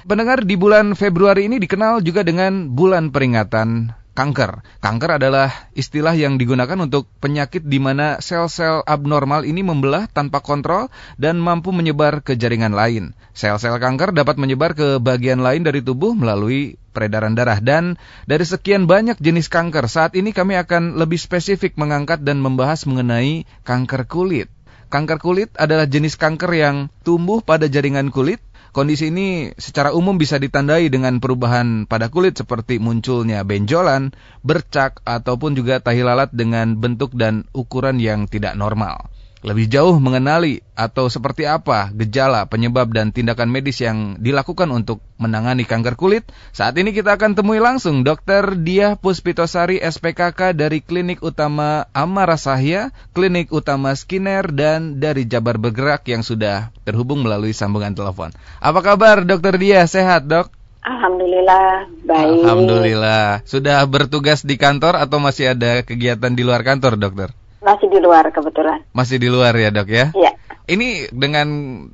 [0.00, 4.80] Pendengar di bulan Februari ini dikenal juga dengan bulan peringatan kanker.
[4.80, 10.88] Kanker adalah istilah yang digunakan untuk penyakit di mana sel-sel abnormal ini membelah tanpa kontrol
[11.20, 13.12] dan mampu menyebar ke jaringan lain.
[13.36, 18.88] Sel-sel kanker dapat menyebar ke bagian lain dari tubuh melalui peredaran darah dan dari sekian
[18.88, 24.48] banyak jenis kanker saat ini kami akan lebih spesifik mengangkat dan membahas mengenai kanker kulit.
[24.90, 26.76] Kanker kulit adalah jenis kanker yang
[27.06, 32.78] tumbuh pada jaringan kulit Kondisi ini secara umum bisa ditandai dengan perubahan pada kulit seperti
[32.78, 34.14] munculnya benjolan,
[34.46, 39.09] bercak, ataupun juga tahi lalat dengan bentuk dan ukuran yang tidak normal
[39.40, 45.64] lebih jauh mengenali atau seperti apa gejala, penyebab dan tindakan medis yang dilakukan untuk menangani
[45.64, 48.56] kanker kulit, saat ini kita akan temui langsung Dr.
[48.60, 56.04] Diah Puspitosari SPKK dari Klinik Utama Amara Sahya, Klinik Utama Skinner dan dari Jabar Bergerak
[56.08, 58.32] yang sudah terhubung melalui sambungan telepon.
[58.60, 59.56] Apa kabar Dr.
[59.56, 59.88] Diah?
[59.88, 60.52] Sehat, Dok?
[60.80, 62.40] Alhamdulillah, baik.
[62.40, 63.44] Alhamdulillah.
[63.44, 67.36] Sudah bertugas di kantor atau masih ada kegiatan di luar kantor, dokter?
[67.60, 68.80] Masih di luar kebetulan.
[68.96, 70.06] Masih di luar ya dok ya?
[70.16, 70.32] Iya.
[70.70, 71.48] Ini dengan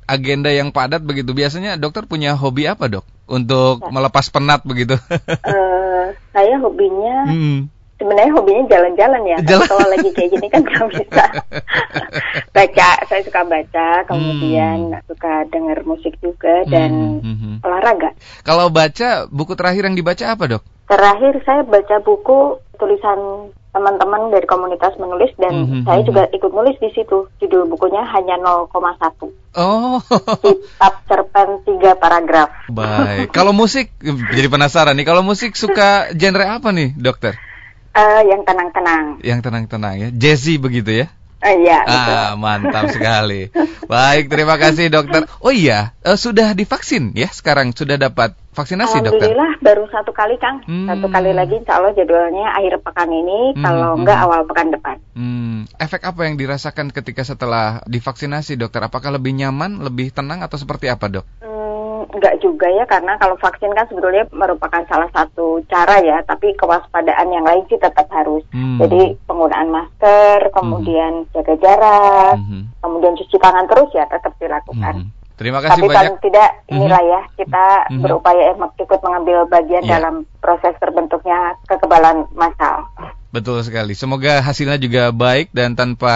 [0.05, 3.05] agenda yang padat begitu, biasanya dokter punya hobi apa dok?
[3.27, 3.91] Untuk ya.
[3.91, 4.95] melepas penat begitu?
[4.95, 7.76] uh, saya hobinya, hmm.
[7.97, 9.37] Sebenarnya hobinya jalan-jalan ya.
[9.43, 9.67] Jalan.
[9.67, 11.25] Kalau lagi kayak gini kan nggak bisa.
[12.55, 15.01] baca, saya suka baca, kemudian hmm.
[15.09, 17.37] suka dengar musik juga dan hmm.
[17.37, 17.55] hmm.
[17.65, 18.13] olahraga.
[18.45, 20.63] Kalau baca, buku terakhir yang dibaca apa dok?
[20.87, 25.81] Terakhir saya baca buku tulisan teman-teman dari komunitas menulis dan mm -hmm.
[25.85, 27.29] saya juga ikut nulis di situ.
[27.37, 28.73] Judul bukunya hanya 0,1.
[29.53, 30.01] Oh.
[30.41, 32.49] Kitab cerpen tiga paragraf.
[32.73, 33.29] Baik.
[33.29, 33.93] Kalau musik
[34.33, 35.05] jadi penasaran nih.
[35.05, 37.37] Kalau musik suka genre apa nih, dokter?
[37.97, 39.17] Uh, yang tenang-tenang.
[39.25, 40.09] Yang tenang-tenang ya.
[40.13, 41.07] Jazzy begitu ya?
[41.37, 41.81] Uh, iya.
[41.85, 43.49] Ah, mantap sekali.
[43.85, 45.29] Baik, terima kasih dokter.
[45.41, 47.73] Oh iya, uh, sudah divaksin ya sekarang?
[47.77, 49.33] Sudah dapat vaksinasi dokter?
[49.33, 50.65] Alhamdulillah baru satu kali Kang.
[50.65, 50.89] Hmm.
[50.89, 53.61] Satu kali lagi insya Allah jadwalnya akhir pekan ini, hmm.
[53.61, 53.99] kalau hmm.
[54.01, 54.97] enggak awal pekan depan.
[55.13, 55.69] Hmm.
[55.77, 58.81] Efek apa yang dirasakan ketika setelah divaksinasi dokter?
[58.81, 61.25] Apakah lebih nyaman, lebih tenang atau seperti apa dok?
[61.41, 61.56] Hmm,
[62.13, 67.31] enggak juga ya, karena kalau vaksin kan sebetulnya merupakan salah satu cara ya, tapi kewaspadaan
[67.33, 68.43] yang lain sih tetap harus.
[68.51, 68.79] Hmm.
[68.79, 71.29] Jadi penggunaan masker, kemudian hmm.
[71.35, 72.63] jaga jarak, hmm.
[72.79, 74.95] kemudian cuci tangan terus ya tetap dilakukan.
[75.03, 75.11] Hmm.
[75.37, 76.17] Terima kasih Tapi banyak.
[76.17, 76.73] Tapi tidak mhm.
[76.73, 78.01] inilah ya kita mm -hmm.
[78.01, 80.01] berupaya ikut mengambil bagian yeah.
[80.01, 82.89] dalam proses terbentuknya kekebalan massal.
[83.37, 83.93] Betul sekali.
[83.93, 86.15] Semoga hasilnya juga baik dan tanpa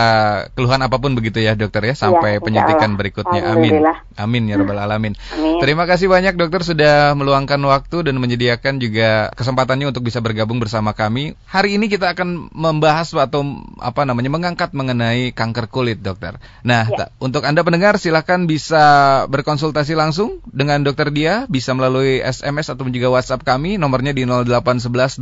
[0.57, 3.53] keluhan apa pun begitu ya dokter ya sampai ya, penyuntikan berikutnya.
[3.53, 3.77] Amin.
[4.17, 5.13] Amin ya rabbal alamin.
[5.37, 5.61] Amin.
[5.61, 10.97] Terima kasih banyak dokter sudah meluangkan waktu dan menyediakan juga kesempatannya untuk bisa bergabung bersama
[10.97, 11.37] kami.
[11.45, 13.45] Hari ini kita akan membahas atau
[13.77, 16.41] apa namanya mengangkat mengenai kanker kulit dokter.
[16.65, 17.13] Nah, ya.
[17.21, 18.83] untuk Anda pendengar silahkan bisa
[19.29, 25.21] berkonsultasi langsung dengan dokter Dia bisa melalui SMS ataupun juga WhatsApp kami nomornya di 0811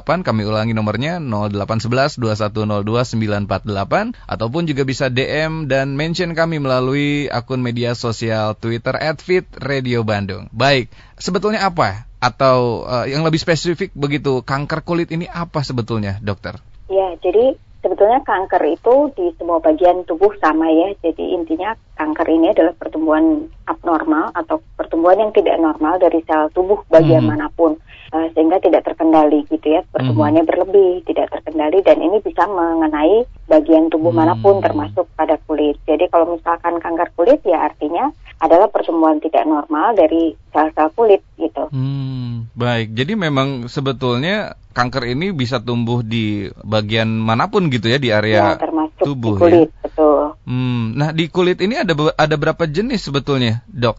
[0.00, 7.28] 2102 kami ulangi nomornya 0811 2102 948 ataupun juga bisa DM dan mention kami melalui
[7.28, 10.48] akun media sosial Twitter @fit_radio_bandung.
[10.50, 10.88] Baik,
[11.20, 16.60] sebetulnya apa atau uh, yang lebih spesifik begitu kanker kulit ini apa sebetulnya, dokter?
[16.90, 20.92] Ya, jadi sebetulnya kanker itu di semua bagian tubuh sama ya.
[21.00, 26.80] Jadi intinya kanker ini adalah pertumbuhan abnormal atau pertumbuhan yang tidak normal dari sel tubuh
[26.88, 27.30] bagian hmm.
[27.32, 27.76] mana pun
[28.12, 29.80] uh, sehingga tidak terkendali gitu ya.
[29.92, 30.50] Pertumbuhannya hmm.
[30.50, 34.20] berlebih, tidak terkendali dan ini bisa mengenai bagian tubuh hmm.
[34.20, 35.80] mana pun termasuk pada kulit.
[35.88, 41.20] Jadi kalau misalkan kanker kulit ya artinya adalah pertumbuhan tidak normal dari sel-sel kulit
[41.68, 41.76] gitu.
[41.76, 42.96] Hmm, baik.
[42.96, 48.54] Jadi memang sebetulnya kanker ini bisa tumbuh di bagian mana pun gitu ya di area
[48.54, 49.80] ya, termasuk tubuh di kulit, ya.
[49.84, 50.20] betul.
[50.46, 53.96] Hmm, nah di kulit ini ada ada berapa jenis sebetulnya, Dok?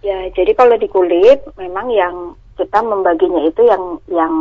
[0.00, 4.34] Ya, jadi kalau di kulit memang yang kita membaginya itu yang yang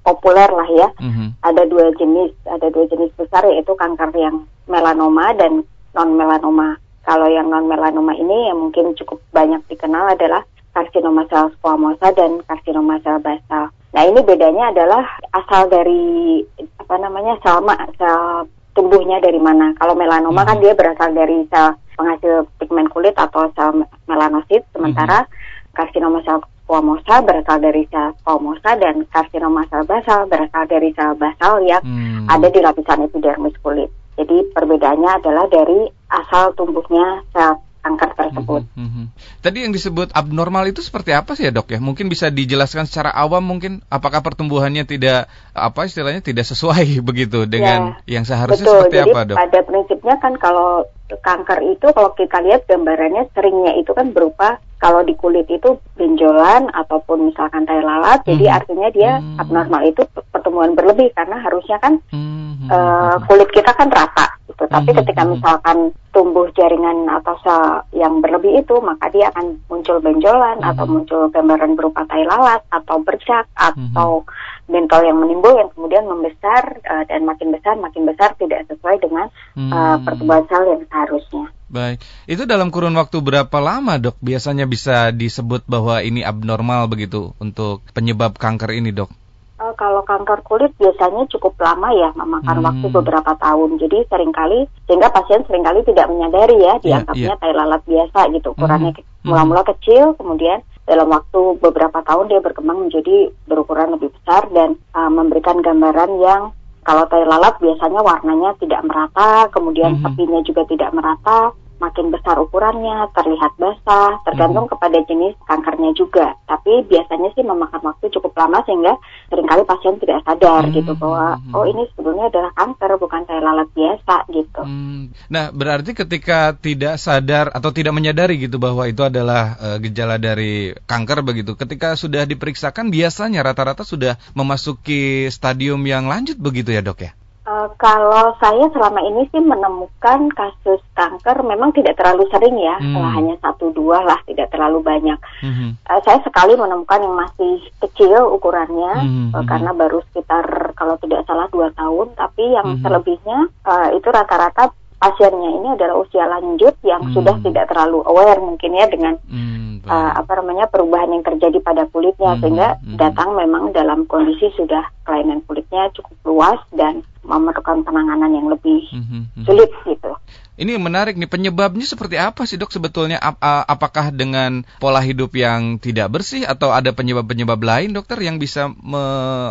[0.00, 0.88] populer lah ya.
[0.96, 1.28] Mm-hmm.
[1.44, 6.80] Ada dua jenis, ada dua jenis besar yaitu kanker yang melanoma dan non melanoma.
[7.04, 10.44] Kalau yang non melanoma ini yang mungkin cukup banyak dikenal adalah
[10.76, 13.72] karsinoma sel squamosa dan karsinoma sel basal.
[13.96, 16.44] Nah ini bedanya adalah asal dari
[16.76, 17.64] apa namanya sel
[17.96, 18.44] sel
[18.76, 19.72] tumbuhnya dari mana.
[19.80, 20.48] Kalau melanoma hmm.
[20.52, 25.32] kan dia berasal dari sel penghasil pigmen kulit atau sel melanosit, sementara hmm.
[25.72, 31.64] karsinoma sel squamosa berasal dari sel squamosa dan karsinoma sel basal berasal dari sel basal
[31.64, 32.28] yang hmm.
[32.28, 33.88] ada di lapisan epidermis kulit.
[34.20, 38.62] Jadi perbedaannya adalah dari asal tumbuhnya sel kanker tersebut.
[38.74, 39.04] Mm -hmm.
[39.38, 41.78] Tadi yang disebut abnormal itu seperti apa sih ya dok ya?
[41.78, 48.02] Mungkin bisa dijelaskan secara awam mungkin apakah pertumbuhannya tidak apa istilahnya tidak sesuai begitu dengan
[48.02, 48.74] ya, yang seharusnya betul.
[48.82, 49.36] seperti Jadi, apa dok?
[49.38, 50.68] Pada prinsipnya kan kalau
[51.14, 56.68] kanker itu kalau kita lihat gambarannya seringnya itu kan berupa kalau di kulit itu benjolan
[56.68, 58.28] ataupun misalkan tai lalat, -hmm.
[58.36, 59.40] jadi artinya dia -hmm.
[59.40, 62.68] abnormal itu pertumbuhan berlebih karena harusnya kan -hmm.
[62.68, 64.68] uh, kulit kita kan rata gitu.
[64.68, 64.98] Tapi -hmm.
[65.00, 70.70] ketika misalkan tumbuh jaringan atau sel yang berlebih itu, maka dia akan muncul benjolan -hmm.
[70.76, 76.04] atau muncul gambaran berupa tai lalat atau bercak atau -hmm bentol yang menimbul yang kemudian
[76.10, 79.70] membesar uh, dan makin besar makin besar tidak sesuai dengan hmm.
[79.70, 81.46] uh, pertumbuhan sel yang seharusnya.
[81.66, 81.98] Baik,
[82.30, 87.82] itu dalam kurun waktu berapa lama dok biasanya bisa disebut bahwa ini abnormal begitu untuk
[87.90, 89.10] penyebab kanker ini dok?
[89.56, 92.66] Uh, kalau kanker kulit biasanya cukup lama ya, memakan hmm.
[92.70, 93.82] waktu beberapa tahun.
[93.82, 97.40] Jadi sering kali sehingga pasien sering kali tidak menyadari ya, iya, dianggapnya yeah, yeah.
[97.40, 98.48] tai lalat biasa gitu.
[98.52, 99.26] Ukurannya hmm.
[99.26, 99.70] mula-mula hmm.
[99.74, 105.58] kecil, kemudian dalam waktu beberapa tahun dia berkembang menjadi berukuran lebih besar dan uh, memberikan
[105.58, 106.42] gambaran yang
[106.86, 110.06] kalau tai lalat biasanya warnanya tidak merata, kemudian mm -hmm.
[110.06, 114.72] tepinya juga tidak merata, makin besar ukurannya, terlihat basah, tergantung hmm.
[114.76, 116.36] kepada jenis kankernya juga.
[116.48, 118.96] Tapi biasanya sih memakan waktu cukup lama sehingga
[119.28, 120.72] sering kali pasien tidak sadar hmm.
[120.72, 124.62] gitu bahwa oh ini sebetulnya adalah kanker bukan tai lalat biasa gitu.
[124.64, 125.12] Hmm.
[125.28, 130.72] Nah berarti ketika tidak sadar atau tidak menyadari gitu bahwa itu adalah uh, gejala dari
[130.88, 137.04] kanker begitu, ketika sudah diperiksakan biasanya rata-rata sudah memasuki stadium yang lanjut begitu ya dok
[137.04, 137.12] ya?
[137.46, 142.98] Uh, kalau saya selama ini sih menemukan kasus kanker memang tidak terlalu sering ya, hmm.
[143.14, 145.14] hanya satu dua lah, tidak terlalu banyak.
[145.46, 145.78] Hmm.
[145.86, 149.28] Uh, saya sekali menemukan yang masih kecil ukurannya, hmm.
[149.30, 152.82] uh, karena baru sekitar kalau tidak salah dua tahun, tapi yang hmm.
[152.82, 157.12] selebihnya uh, itu rata-rata pasiennya ini adalah usia lanjut yang hmm.
[157.12, 161.84] sudah tidak terlalu aware mungkin ya dengan hmm, uh, apa namanya perubahan yang terjadi pada
[161.92, 162.40] kulitnya hmm.
[162.40, 162.96] sehingga hmm.
[162.96, 169.44] datang memang dalam kondisi sudah kelainan kulitnya cukup luas dan memerlukan penanganan yang lebih mm-hmm.
[169.44, 170.14] sulit gitu.
[170.56, 173.20] Ini menarik nih penyebabnya seperti apa sih dok sebetulnya?
[173.20, 178.72] Ap- apakah dengan pola hidup yang tidak bersih atau ada penyebab-penyebab lain dokter yang bisa
[178.72, 179.02] me,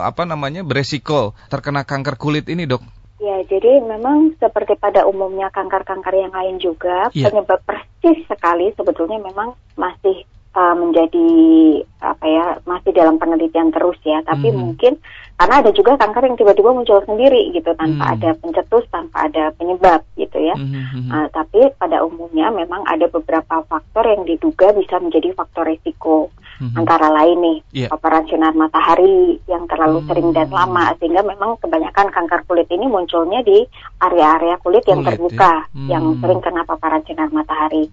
[0.01, 2.81] apa namanya beresiko terkena kanker kulit ini dok?
[3.16, 7.32] Ya, jadi memang seperti pada umumnya kanker-kanker yang lain juga, yeah.
[7.32, 11.30] penyebab persis sekali sebetulnya memang masih uh, menjadi
[12.02, 14.57] apa ya masih dalam penelitian terus ya tapi hmm.
[14.57, 14.94] mungkin
[15.36, 18.13] karena ada juga kanker yang tiba-tiba muncul sendiri gitu tanpa hmm.
[18.16, 21.12] ada pencetus tanpa ada penyebab gitu ya hmm.
[21.12, 26.31] uh, tapi pada umumnya memang ada beberapa faktor yang diduga bisa menjadi faktor risiko
[26.63, 26.78] hmm.
[26.80, 27.90] antara lain nih yeah.
[27.92, 30.07] paparan sinar matahari yang terlalu hmm.
[30.07, 33.68] sering dan lama sehingga memang kebanyakan kanker kulit ini munculnya di
[34.00, 35.74] area-area kulit yang kulit, terbuka ya?
[35.75, 35.90] hmm.
[35.92, 37.92] yang sering kena paparan sinar matahari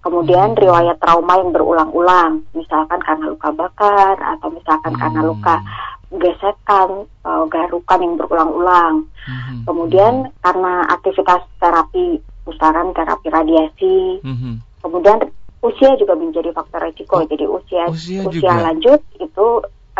[0.00, 0.60] Kemudian hmm.
[0.64, 5.00] riwayat trauma yang berulang-ulang, misalkan karena luka bakar atau misalkan hmm.
[5.00, 5.56] karena luka
[6.10, 9.06] gesekan, uh, garukan yang berulang-ulang.
[9.28, 9.62] Hmm.
[9.68, 12.18] Kemudian karena aktivitas terapi,
[12.48, 14.24] misalkan terapi radiasi.
[14.24, 14.64] Hmm.
[14.80, 15.20] Kemudian
[15.60, 17.20] usia juga menjadi faktor resiko.
[17.20, 19.46] Oh, Jadi usia usia, usia lanjut itu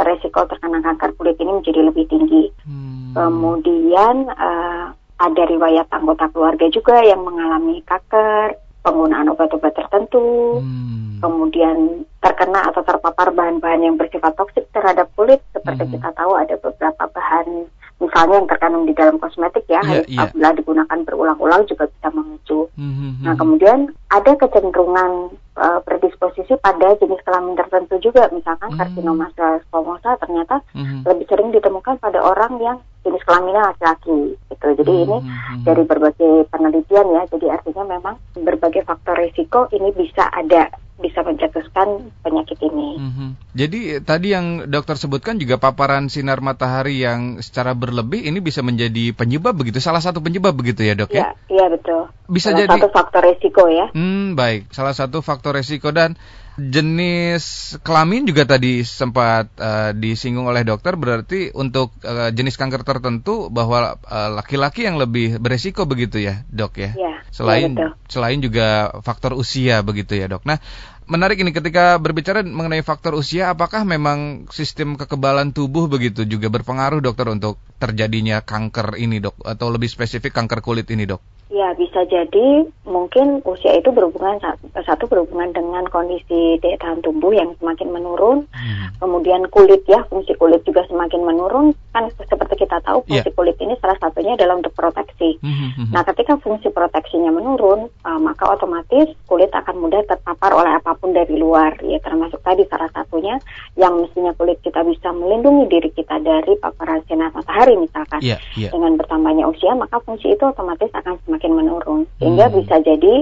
[0.00, 2.48] resiko terkena kanker kulit ini menjadi lebih tinggi.
[2.64, 3.12] Hmm.
[3.12, 11.20] Kemudian uh, ada riwayat anggota keluarga juga yang mengalami kanker penggunaan obat-obat tertentu, hmm.
[11.20, 15.92] kemudian terkena atau terpapar bahan-bahan yang bersifat toksik terhadap kulit, seperti hmm.
[15.98, 17.68] kita tahu ada beberapa bahan
[18.00, 20.24] misalnya yang terkandung di dalam kosmetik ya, yeah, yeah.
[20.24, 22.60] apabila digunakan berulang-ulang juga bisa memicu.
[22.80, 23.12] Mm-hmm.
[23.20, 23.78] Nah kemudian
[24.08, 28.80] ada kecenderungan uh, predisposisi pada jenis kelamin tertentu juga, misalkan mm-hmm.
[28.80, 29.28] karsinoma
[29.68, 31.04] squamosa ternyata mm-hmm.
[31.04, 34.36] lebih sering ditemukan pada orang yang jenis kelaminnya laki-laki.
[34.36, 34.66] Gitu.
[34.80, 35.06] Jadi mm-hmm.
[35.08, 40.68] ini dari berbagai penelitian ya, jadi artinya memang berbagai faktor risiko ini bisa ada
[41.00, 43.00] bisa mencetuskan penyakit ini.
[43.00, 43.28] Mm -hmm.
[43.56, 49.16] Jadi tadi yang dokter sebutkan juga paparan sinar matahari yang secara berlebih ini bisa menjadi
[49.16, 51.32] penyebab begitu, salah satu penyebab begitu ya dok ya?
[51.48, 52.12] Iya, betul.
[52.28, 53.88] Bisa salah jadi satu faktor resiko ya.
[53.96, 56.20] Hmm, baik, salah satu faktor resiko dan
[56.68, 63.48] jenis kelamin juga tadi sempat uh, disinggung oleh dokter berarti untuk uh, jenis kanker tertentu
[63.48, 68.42] bahwa eh, laki-laki uh, yang lebih beresiko begitu ya dok ya, ya selain ya selain
[68.44, 70.44] juga faktor usia begitu ya dok.
[70.44, 70.60] Nah
[71.08, 77.00] menarik ini ketika berbicara mengenai faktor usia apakah memang sistem kekebalan tubuh begitu juga berpengaruh
[77.00, 81.39] dokter untuk terjadinya kanker ini dok atau lebih spesifik kanker kulit ini dok?
[81.50, 84.38] Ya bisa jadi mungkin usia itu berhubungan
[84.86, 89.02] satu berhubungan dengan kondisi daya tahan tubuh yang semakin menurun, hmm.
[89.02, 93.34] kemudian kulit ya fungsi kulit juga semakin menurun kan seperti kita tahu fungsi yeah.
[93.34, 95.42] kulit ini salah satunya adalah untuk proteksi.
[95.42, 95.50] Hmm.
[95.50, 95.86] hmm, hmm.
[95.90, 101.10] Nah ketika fungsi proteksinya menurun uh, maka otomatis kulit akan mudah terpapar oleh apa pun
[101.10, 103.42] dari luar ya termasuk tadi salah satunya
[103.74, 108.38] yang mestinya kulit kita bisa melindungi diri kita dari paparan sinar matahari misalkan yeah.
[108.54, 108.70] Yeah.
[108.70, 112.54] dengan bertambahnya usia maka fungsi itu otomatis akan semakin semakin menurun sehingga hmm.
[112.60, 113.14] bisa jadi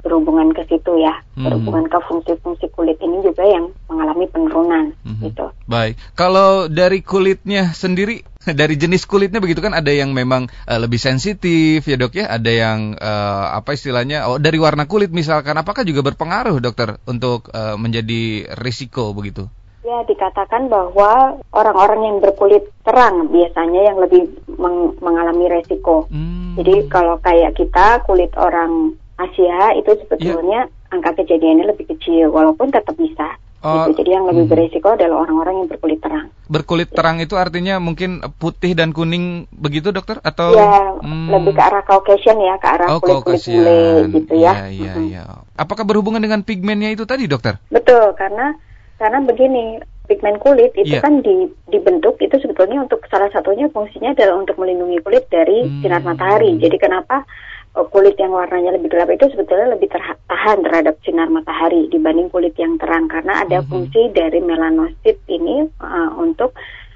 [0.00, 1.44] berhubungan ke situ ya hmm.
[1.44, 5.20] berhubungan ke fungsi-fungsi kulit ini juga yang mengalami penurunan hmm.
[5.28, 5.52] gitu.
[5.68, 11.02] Baik, kalau dari kulitnya sendiri dari jenis kulitnya begitu kan ada yang memang uh, lebih
[11.02, 15.82] sensitif ya dok ya ada yang uh, apa istilahnya oh dari warna kulit misalkan apakah
[15.82, 19.50] juga berpengaruh dokter untuk uh, menjadi risiko begitu?
[19.86, 26.10] Ya, dikatakan bahwa orang-orang yang berkulit terang biasanya yang lebih meng mengalami resiko.
[26.10, 26.58] Hmm.
[26.58, 30.90] Jadi kalau kayak kita kulit orang Asia itu sebetulnya yeah.
[30.90, 33.38] angka kejadiannya lebih kecil walaupun tetap bisa.
[33.62, 34.02] Oh, gitu.
[34.02, 34.52] Jadi yang lebih hmm.
[34.52, 36.34] beresiko adalah orang-orang yang berkulit terang.
[36.50, 36.94] Berkulit ya.
[36.98, 40.50] terang itu artinya mungkin putih dan kuning begitu dokter atau?
[40.54, 41.30] Ya, hmm.
[41.30, 43.82] lebih ke arah Caucasian ya, ke arah oh, kulit kulit bule
[44.18, 44.66] gitu ya.
[44.66, 45.22] Iya, iya, iya.
[45.54, 47.62] Apakah berhubungan dengan pigmennya itu tadi dokter?
[47.70, 48.54] Betul, karena
[48.96, 51.02] karena begini, pigmen kulit itu yeah.
[51.02, 55.82] kan di, dibentuk itu sebetulnya untuk salah satunya fungsinya adalah untuk melindungi kulit dari hmm.
[55.82, 56.56] sinar matahari.
[56.56, 57.26] Jadi kenapa
[57.74, 59.90] uh, kulit yang warnanya lebih gelap itu sebetulnya lebih
[60.30, 63.68] tahan terhadap sinar matahari dibanding kulit yang terang karena ada hmm.
[63.68, 66.54] fungsi dari melanosit ini uh, untuk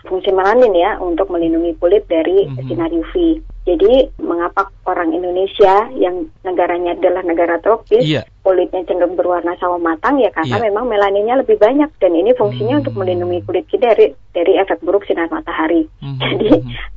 [0.09, 2.67] fungsi melanin ya untuk melindungi kulit dari mm -hmm.
[2.73, 3.45] sinar UV.
[3.69, 8.25] Jadi mengapa orang Indonesia yang negaranya adalah negara tropis yeah.
[8.41, 10.67] Kulitnya cenderung berwarna sawo matang ya karena yeah.
[10.73, 12.83] memang melaninnya lebih banyak dan ini fungsinya mm -hmm.
[12.89, 15.91] untuk melindungi kulit kita dari dari efek buruk sinar matahari.
[16.01, 16.19] Mm -hmm.
[16.31, 16.49] Jadi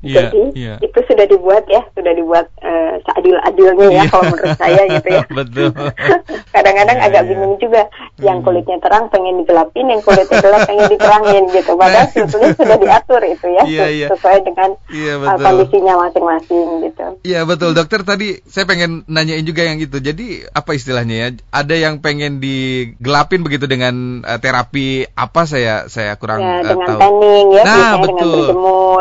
[0.03, 0.29] yeah.
[0.29, 0.77] jadi yeah.
[0.83, 4.07] itu sudah dibuat ya sudah dibuat uh, seadil-adilnya ya yeah.
[4.12, 5.23] kalau menurut saya gitu ya.
[5.39, 5.67] Betul.
[6.55, 7.29] Kadang-kadang yeah, agak yeah.
[7.31, 7.81] bingung juga
[8.19, 8.45] yang mm.
[8.45, 11.71] kulitnya terang pengen digelapin, yang kulitnya gelap pengen diterangin gitu.
[11.73, 14.09] Padahal sebetulnya sudah diatur itu ya yeah, yeah.
[14.12, 17.05] sesuai dengan yeah, uh, kondisinya masing-masing gitu.
[17.23, 19.97] Iya betul dokter tadi saya pengen nanyain juga yang itu.
[20.00, 21.27] Jadi apa istilahnya ya?
[21.49, 26.99] Ada yang pengen digelapin begitu dengan uh, terapi apa saya saya kurang ya, dengan tahu.
[26.99, 27.63] tanning ya.
[27.63, 28.41] Nah betul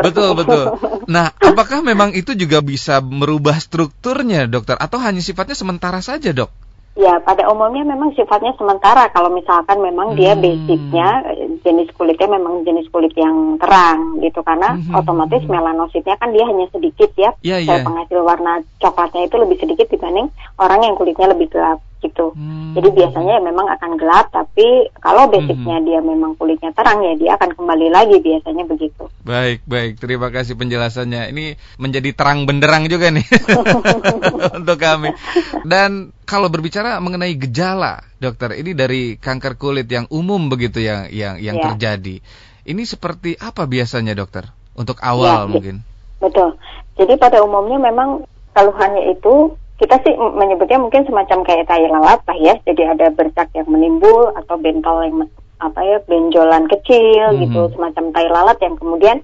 [0.01, 0.65] betul betul.
[1.13, 6.49] Nah apakah memang itu juga bisa merubah strukturnya dokter atau hanya sifatnya sementara saja dok?
[6.93, 9.09] Ya, pada umumnya memang sifatnya sementara.
[9.17, 10.19] Kalau misalkan memang hmm.
[10.21, 11.25] dia basicnya
[11.65, 14.93] jenis kulitnya memang jenis kulit yang terang gitu, karena hmm.
[14.93, 17.33] otomatis melanositnya kan dia hanya sedikit ya.
[17.41, 17.81] Yeah, yeah.
[17.81, 20.29] penghasil warna coklatnya itu lebih sedikit dibanding
[20.61, 22.35] orang yang kulitnya lebih gelap gitu.
[22.35, 22.75] Hmm.
[22.75, 25.87] Jadi biasanya ya memang akan gelap, tapi kalau basicnya hmm.
[25.87, 29.07] dia memang kulitnya terang ya dia akan kembali lagi biasanya begitu.
[29.23, 30.03] Baik, baik.
[30.03, 31.31] Terima kasih penjelasannya.
[31.31, 33.23] Ini menjadi terang benderang juga nih
[34.59, 35.15] untuk kami.
[35.63, 41.39] Dan kalau berbicara mengenai gejala, dokter, ini dari kanker kulit yang umum begitu yang yang
[41.39, 41.73] yang ya.
[41.73, 42.19] terjadi.
[42.63, 44.51] Ini seperti apa biasanya, dokter?
[44.75, 45.77] Untuk awal ya, mungkin.
[46.23, 46.55] Betul.
[46.95, 48.23] Jadi pada umumnya memang
[48.55, 52.55] keluhannya itu kita sih menyebutnya mungkin semacam kayak tai lalat lah ya.
[52.63, 55.27] Jadi ada bercak yang menimbul atau bentol yang
[55.59, 57.43] apa ya benjolan kecil mm -hmm.
[57.47, 59.19] gitu semacam tai lalat yang kemudian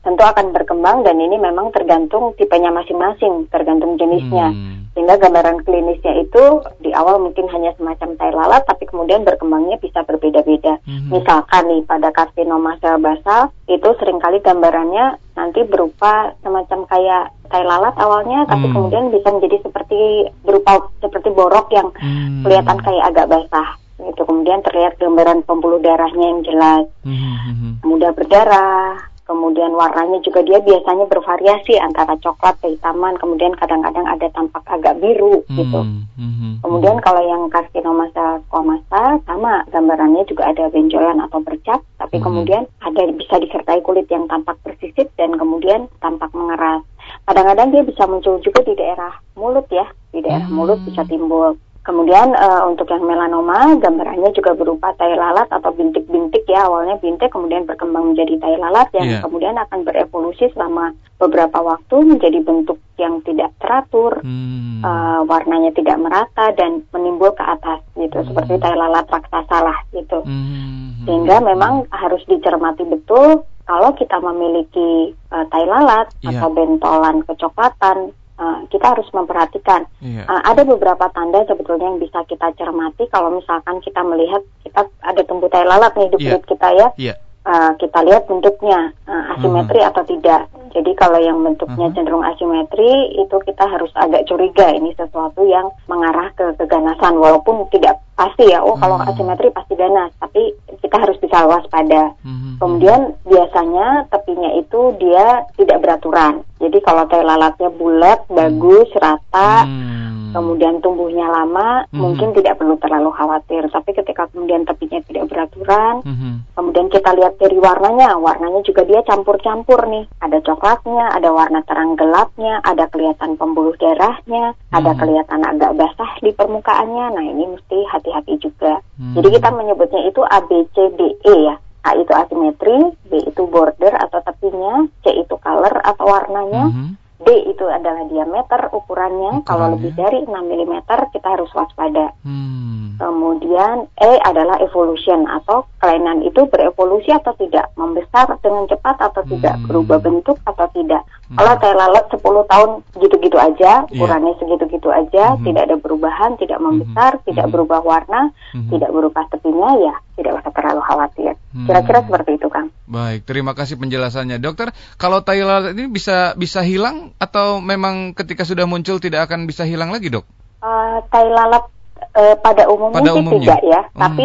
[0.00, 4.48] tentu akan berkembang dan ini memang tergantung tipenya masing-masing, tergantung jenisnya.
[4.48, 4.88] Hmm.
[4.96, 10.00] Sehingga gambaran klinisnya itu di awal mungkin hanya semacam tai lalat, tapi kemudian berkembangnya bisa
[10.08, 10.80] berbeda-beda.
[10.88, 11.12] Hmm.
[11.12, 17.66] Misalkan nih pada karsinoma sel basal itu sering kali gambarannya nanti berupa semacam kayak tai
[17.66, 18.74] lalat awalnya, tapi hmm.
[18.78, 20.00] kemudian bisa menjadi seperti
[20.46, 22.46] berupa seperti borok yang hmm.
[22.46, 23.68] kelihatan kayak agak basah
[24.00, 27.84] itu kemudian terlihat gambaran pembuluh darahnya yang jelas hmm.
[27.84, 34.66] mudah berdarah kemudian warnanya juga dia biasanya bervariasi antara coklat kehitaman kemudian kadang-kadang ada tampak
[34.66, 35.80] agak biru hmm, gitu
[36.18, 37.04] hmm, kemudian hmm.
[37.06, 42.26] kalau yang karsinoma squamata sama gambarannya juga ada benjolan atau bercak tapi hmm.
[42.26, 46.82] kemudian ada bisa disertai kulit yang tampak persisip dan kemudian tampak mengeras
[47.30, 50.58] kadang-kadang dia bisa muncul juga di daerah mulut ya di daerah hmm.
[50.58, 51.54] mulut bisa timbul
[51.90, 57.34] Kemudian uh, untuk yang melanoma gambarannya juga berupa tai lalat atau bintik-bintik ya awalnya bintik
[57.34, 59.22] kemudian berkembang menjadi tai lalat yang yeah.
[59.26, 64.86] kemudian akan berevolusi selama beberapa waktu menjadi bentuk yang tidak teratur, hmm.
[64.86, 68.26] uh, warnanya tidak merata dan menimbul ke atas gitu hmm.
[68.30, 70.22] seperti tai lalat raksasa lah gitu.
[70.22, 70.94] Hmm.
[71.10, 76.38] Sehingga memang harus dicermati betul kalau kita memiliki uh, tai lalat yeah.
[76.38, 79.84] atau bentolan kecoklatan uh, kita harus memperhatikan.
[80.00, 80.24] Yeah.
[80.24, 80.32] Iya.
[80.32, 85.22] Uh, ada beberapa tanda sebetulnya yang bisa kita cermati kalau misalkan kita melihat kita ada
[85.28, 86.26] tumbuh tai lalat nih di iya.
[86.32, 86.48] kulit yeah.
[86.48, 86.88] kita ya.
[86.96, 87.18] Yeah.
[87.40, 89.88] Uh, kita lihat bentuknya uh, asimetri -huh.
[89.88, 90.44] atau tidak.
[90.70, 91.96] Jadi kalau yang bentuknya uh-huh.
[91.96, 97.98] cenderung asimetri itu kita harus agak curiga ini sesuatu yang mengarah ke keganasan walaupun tidak
[98.20, 98.60] pasti ya.
[98.60, 99.08] Oh kalau uh-huh.
[99.08, 100.52] asimetri pasti ganas, tapi
[100.84, 102.12] kita harus bisa waspada.
[102.20, 102.60] Uh-huh.
[102.60, 106.44] Kemudian biasanya tepinya itu dia tidak beraturan.
[106.60, 109.64] Jadi kalau tai lalatnya bulat, bagus, rata.
[109.64, 111.98] Uh-huh kemudian tumbuhnya lama, mm-hmm.
[111.98, 113.66] mungkin tidak perlu terlalu khawatir.
[113.68, 116.32] Tapi ketika kemudian tepinya tidak beraturan, mm-hmm.
[116.54, 120.06] kemudian kita lihat dari warnanya, warnanya juga dia campur-campur nih.
[120.22, 124.76] Ada coklatnya, ada warna terang gelapnya, ada kelihatan pembuluh darahnya, mm-hmm.
[124.78, 127.06] ada kelihatan agak basah di permukaannya.
[127.14, 127.78] Nah ini mesti
[128.10, 128.82] hati-hati juga.
[128.98, 129.14] Mm-hmm.
[129.16, 131.56] Jadi kita menyebutnya itu A, B, C, D, E ya.
[131.80, 132.76] A itu asimetri,
[133.08, 136.88] B itu border atau tepinya, C itu color atau warnanya, mm-hmm.
[137.20, 138.90] D itu adalah diameter ukurannya.
[139.00, 139.46] Ukurannya.
[139.46, 140.74] Kalau lebih dari 6 mm
[141.14, 142.12] kita harus waspada.
[142.26, 142.96] Hmm.
[143.00, 149.56] Kemudian E adalah evolution atau kelainan itu berevolusi atau tidak, membesar dengan cepat atau tidak,
[149.56, 149.64] hmm.
[149.72, 151.00] berubah bentuk atau tidak.
[151.32, 151.40] Hmm.
[151.40, 153.96] Kalau tai lalat 10 tahun gitu-gitu aja, iya.
[153.96, 154.40] ukurannya yeah.
[154.44, 155.44] segitu-gitu aja, hmm.
[155.48, 156.66] tidak ada perubahan, tidak hmm.
[156.68, 157.24] membesar, hmm.
[157.32, 158.20] tidak berubah warna,
[158.52, 158.68] hmm.
[158.68, 161.32] tidak berubah tepinya, ya tidak usah terlalu khawatir.
[161.56, 161.64] Hmm.
[161.64, 162.68] Kira-kira seperti itu, Kang.
[162.90, 164.74] Baik, terima kasih penjelasannya, dokter.
[164.98, 169.62] Kalau tai lalat ini bisa bisa hilang atau memang ketika sudah muncul tidak akan bisa
[169.62, 170.26] hilang lagi, dok?
[170.58, 171.70] Uh, tai lalat
[172.18, 173.38] uh, pada umumnya pada umumnya.
[173.46, 173.94] tidak ya, hmm.
[173.94, 174.24] tapi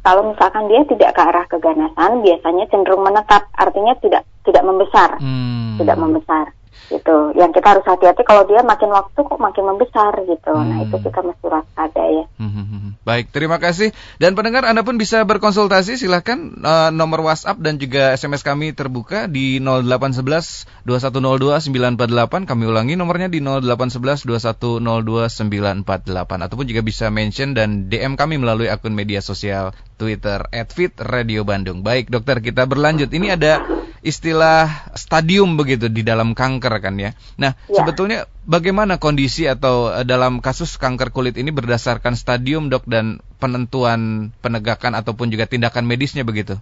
[0.00, 5.76] kalau misalkan dia tidak ke arah keganasan, biasanya cenderung menetap, artinya tidak tidak membesar, hmm.
[5.76, 6.44] tidak membesar
[6.90, 7.16] gitu.
[7.34, 10.52] Yang kita harus hati-hati kalau dia makin waktu kok makin membesar gitu.
[10.52, 10.66] Hmm.
[10.70, 12.24] Nah itu kita mesti waspada ya.
[12.38, 12.90] Hmm, hmm, hmm.
[13.06, 13.94] Baik, terima kasih.
[14.18, 19.30] Dan pendengar Anda pun bisa berkonsultasi silahkan uh, nomor WhatsApp dan juga SMS kami terbuka
[19.30, 22.50] di 0811 2102 948.
[22.50, 28.66] Kami ulangi nomornya di 0811 2102 948 ataupun juga bisa mention dan DM kami melalui
[28.66, 31.86] akun media sosial Twitter @fitradiobandung.
[31.86, 33.08] Baik, dokter kita berlanjut.
[33.08, 33.64] Ini ada
[34.06, 37.16] istilah stadium begitu di dalam kanker kan ya.
[37.40, 37.82] Nah, ya.
[37.82, 44.32] sebetulnya bagaimana kondisi atau eh, dalam kasus kanker kulit ini berdasarkan stadium dok dan penentuan
[44.40, 46.56] penegakan ataupun juga tindakan medisnya begitu?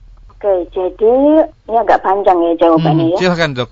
[0.45, 1.13] Oke, jadi
[1.49, 3.19] ini agak panjang ya jawabannya hmm, ya.
[3.23, 3.71] Silakan dok.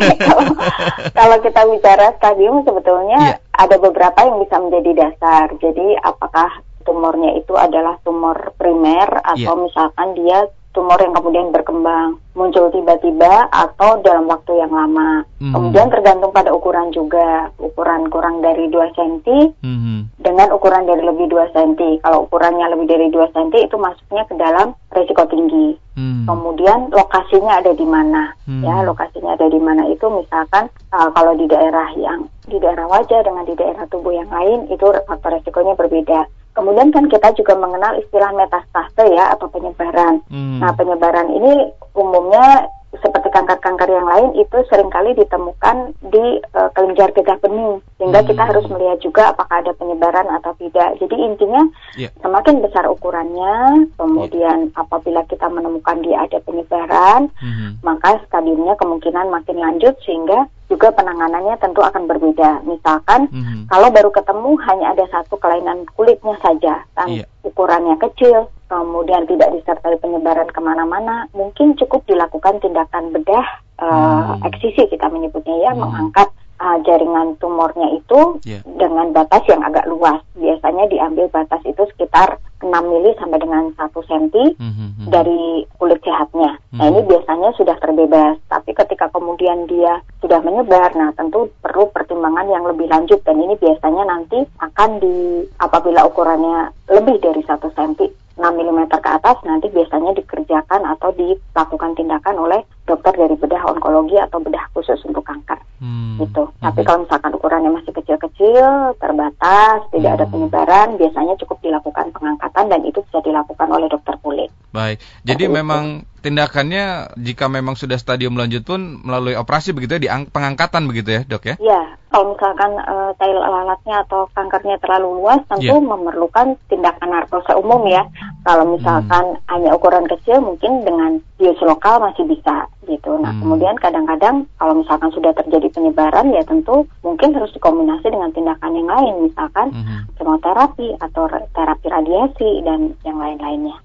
[1.20, 3.60] kalau, kita bicara stadium sebetulnya ya.
[3.60, 5.52] ada beberapa yang bisa menjadi dasar.
[5.60, 9.62] Jadi apakah tumornya itu adalah tumor primer atau yeah.
[9.68, 15.24] misalkan dia tumor yang kemudian berkembang muncul tiba-tiba atau dalam waktu yang lama.
[15.40, 15.56] Mm-hmm.
[15.56, 19.98] Kemudian tergantung pada ukuran juga, ukuran kurang dari 2 cm mm-hmm.
[20.20, 22.04] dengan ukuran dari lebih 2 cm.
[22.04, 25.80] Kalau ukurannya lebih dari 2 cm itu masuknya ke dalam risiko tinggi.
[25.96, 26.28] Mm-hmm.
[26.28, 28.36] Kemudian lokasinya ada di mana?
[28.44, 28.62] Mm-hmm.
[28.68, 33.24] Ya, lokasinya ada di mana itu misalkan uh, kalau di daerah yang di daerah wajah
[33.26, 36.28] dengan di daerah tubuh yang lain itu faktor risikonya berbeda.
[36.56, 40.24] Kemudian kan kita juga mengenal istilah metastase ya atau penyebaran.
[40.32, 40.56] Hmm.
[40.64, 47.12] Nah penyebaran ini umumnya seperti kanker-kanker yang lain itu sering kali ditemukan di uh, kelenjar
[47.12, 48.28] getah bening sehingga hmm.
[48.30, 50.96] kita harus melihat juga apakah ada penyebaran atau tidak.
[51.02, 51.62] Jadi intinya
[51.98, 52.12] yeah.
[52.22, 54.80] semakin besar ukurannya, kemudian yeah.
[54.80, 57.82] apabila kita menemukan dia ada penyebaran, hmm.
[57.82, 62.66] maka stadiumnya kemungkinan makin lanjut sehingga juga penanganannya tentu akan berbeda.
[62.66, 63.70] Misalkan mm-hmm.
[63.70, 67.26] kalau baru ketemu hanya ada satu kelainan kulitnya saja, kan yeah.
[67.46, 73.46] ukurannya kecil, kemudian tidak disertai penyebaran ke mana-mana, mungkin cukup dilakukan tindakan bedah
[73.78, 75.82] uh, eksisi kita menyebutnya ya, mm-hmm.
[75.82, 76.28] mengangkat
[76.60, 78.62] uh, jaringan tumornya itu yeah.
[78.64, 80.20] dengan batas yang agak luas.
[80.36, 84.24] Biasanya diambil batas itu sekitar 6 mili sampai dengan 1 cm
[84.56, 85.06] mm-hmm.
[85.12, 86.56] dari kulit sehatnya.
[86.56, 86.76] Mm-hmm.
[86.80, 87.08] Nah ini mhm.
[87.08, 88.36] biasanya sudah terbebas.
[88.48, 93.54] Tapi ketika kemudian dia sudah menyebar, nah tentu perlu pertimbangan yang lebih lanjut dan ini
[93.60, 99.72] biasanya nanti akan di apabila ukurannya lebih dari 1 cm 6 mm ke atas nanti
[99.72, 105.58] biasanya dikerjakan atau dilakukan tindakan oleh dokter dari bedah onkologi atau bedah khusus untuk kanker.
[105.82, 106.16] Hmm.
[106.22, 106.42] Gitu.
[106.46, 106.62] Hmm.
[106.62, 110.18] Tapi kalau misalkan ukurannya masih kecil-kecil, terbatas, tidak hmm.
[110.22, 114.48] ada penyebaran, biasanya cukup dilakukan pengangkatan dan itu bisa dilakukan oleh dokter kulit.
[114.72, 115.02] Baik.
[115.26, 120.02] Jadi Jadi memang itu tindakannya jika memang sudah stadium lanjut pun melalui operasi begitu ya,
[120.02, 121.54] di pengangkatan begitu ya dok ya?
[121.62, 125.78] Iya, kalau misalkan uh, tai lalatnya atau kankernya terlalu luas tentu yeah.
[125.78, 128.02] memerlukan tindakan narkosa umum ya.
[128.42, 129.42] Kalau misalkan hmm.
[129.54, 133.18] hanya ukuran kecil mungkin dengan bius lokal masih bisa gitu.
[133.18, 133.42] Nah hmm.
[133.42, 138.88] kemudian kadang-kadang kalau misalkan sudah terjadi penyebaran ya tentu mungkin harus dikombinasi dengan tindakan yang
[138.88, 140.10] lain misalkan hmm.
[140.18, 143.76] kemoterapi atau terapi radiasi dan yang lain-lainnya.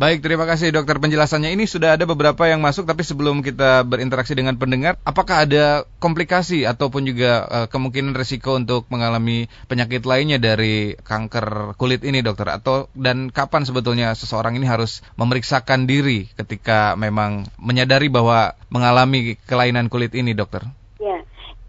[0.00, 1.52] Baik, terima kasih dokter penjelasannya.
[1.52, 6.64] Ini sudah ada beberapa yang masuk, tapi sebelum kita berinteraksi dengan pendengar, apakah ada komplikasi
[6.64, 12.48] ataupun juga uh, kemungkinan risiko untuk mengalami penyakit lainnya dari kanker kulit ini, dokter?
[12.48, 19.92] Atau dan kapan sebetulnya seseorang ini harus memeriksakan diri ketika memang menyadari bahwa mengalami kelainan
[19.92, 20.64] kulit ini, dokter?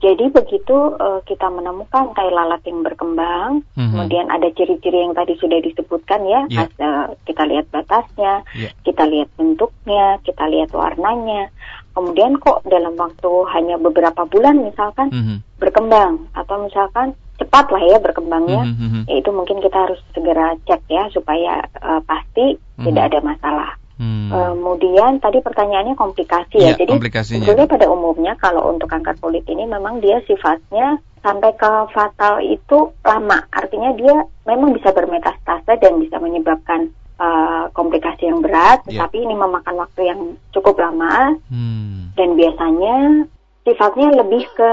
[0.02, 3.94] Jadi begitu uh, kita menemukan tai lalat yang berkembang, mm-hmm.
[3.94, 6.66] kemudian ada ciri-ciri yang tadi sudah disebutkan ya, yeah.
[6.66, 8.74] As, uh, kita lihat batasnya, yeah.
[8.82, 11.54] kita lihat bentuknya, kita lihat warnanya.
[11.94, 15.38] Kemudian kok dalam waktu hanya beberapa bulan misalkan mm-hmm.
[15.62, 19.06] berkembang atau misalkan cepat lah ya berkembangnya, mm-hmm.
[19.06, 22.86] ya itu mungkin kita harus segera cek ya supaya uh, pasti mm-hmm.
[22.90, 23.72] tidak ada masalah.
[24.02, 24.34] Hmm.
[24.34, 26.74] Kemudian tadi pertanyaannya komplikasi ya.
[26.74, 31.70] ya Jadi sebetulnya pada umumnya kalau untuk kanker kulit ini memang dia sifatnya sampai ke
[31.94, 33.46] fatal itu lama.
[33.54, 36.90] Artinya dia memang bisa bermetastase dan bisa menyebabkan
[37.22, 39.06] uh, komplikasi yang berat, yeah.
[39.06, 41.38] tapi ini memakan waktu yang cukup lama.
[41.54, 42.10] Hmm.
[42.18, 43.30] Dan biasanya
[43.62, 44.70] sifatnya lebih ke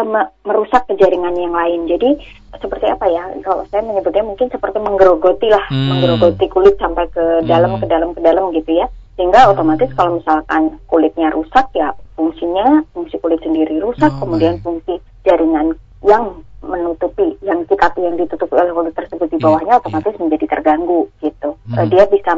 [0.48, 1.84] merusak kejaringan yang lain.
[1.84, 2.16] Jadi
[2.56, 3.28] seperti apa ya?
[3.44, 5.88] Kalau saya menyebutnya mungkin seperti menggerogoti lah, hmm.
[5.92, 7.80] menggerogoti kulit sampai ke dalam, hmm.
[7.84, 13.18] ke dalam, ke dalam gitu ya sehingga otomatis kalau misalkan kulitnya rusak ya fungsinya fungsi
[13.18, 14.62] kulit sendiri rusak oh, kemudian baik.
[14.62, 14.94] fungsi
[15.26, 15.74] jaringan
[16.06, 20.22] yang menutupi yang kita yang ditutupi oleh kulit tersebut di iya, bawahnya yeah, otomatis yeah.
[20.22, 21.86] menjadi terganggu gitu hmm.
[21.90, 22.32] dia bisa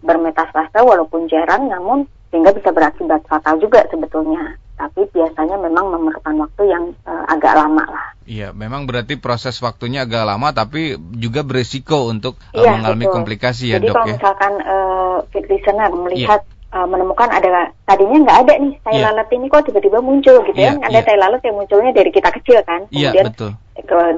[0.00, 6.62] bermetastase walaupun jarang namun sehingga bisa berakibat fatal juga sebetulnya tapi biasanya memang memerlukan waktu
[6.66, 8.06] yang uh, agak lama lah.
[8.24, 13.14] Iya, memang berarti proses waktunya agak lama, tapi juga beresiko untuk uh, mengalami betul.
[13.20, 14.14] komplikasi ya Jadi dok kalau ya.
[14.18, 16.53] misalkan uh, fit listener melihat yeah.
[16.74, 19.06] Uh, menemukan ada tadinya nggak ada nih tai yeah.
[19.06, 21.06] lalat ini kok tiba-tiba muncul gitu yeah, ya, ada yeah.
[21.06, 23.50] tai lalat yang munculnya dari kita kecil kan, iya, kemudian yeah, betul.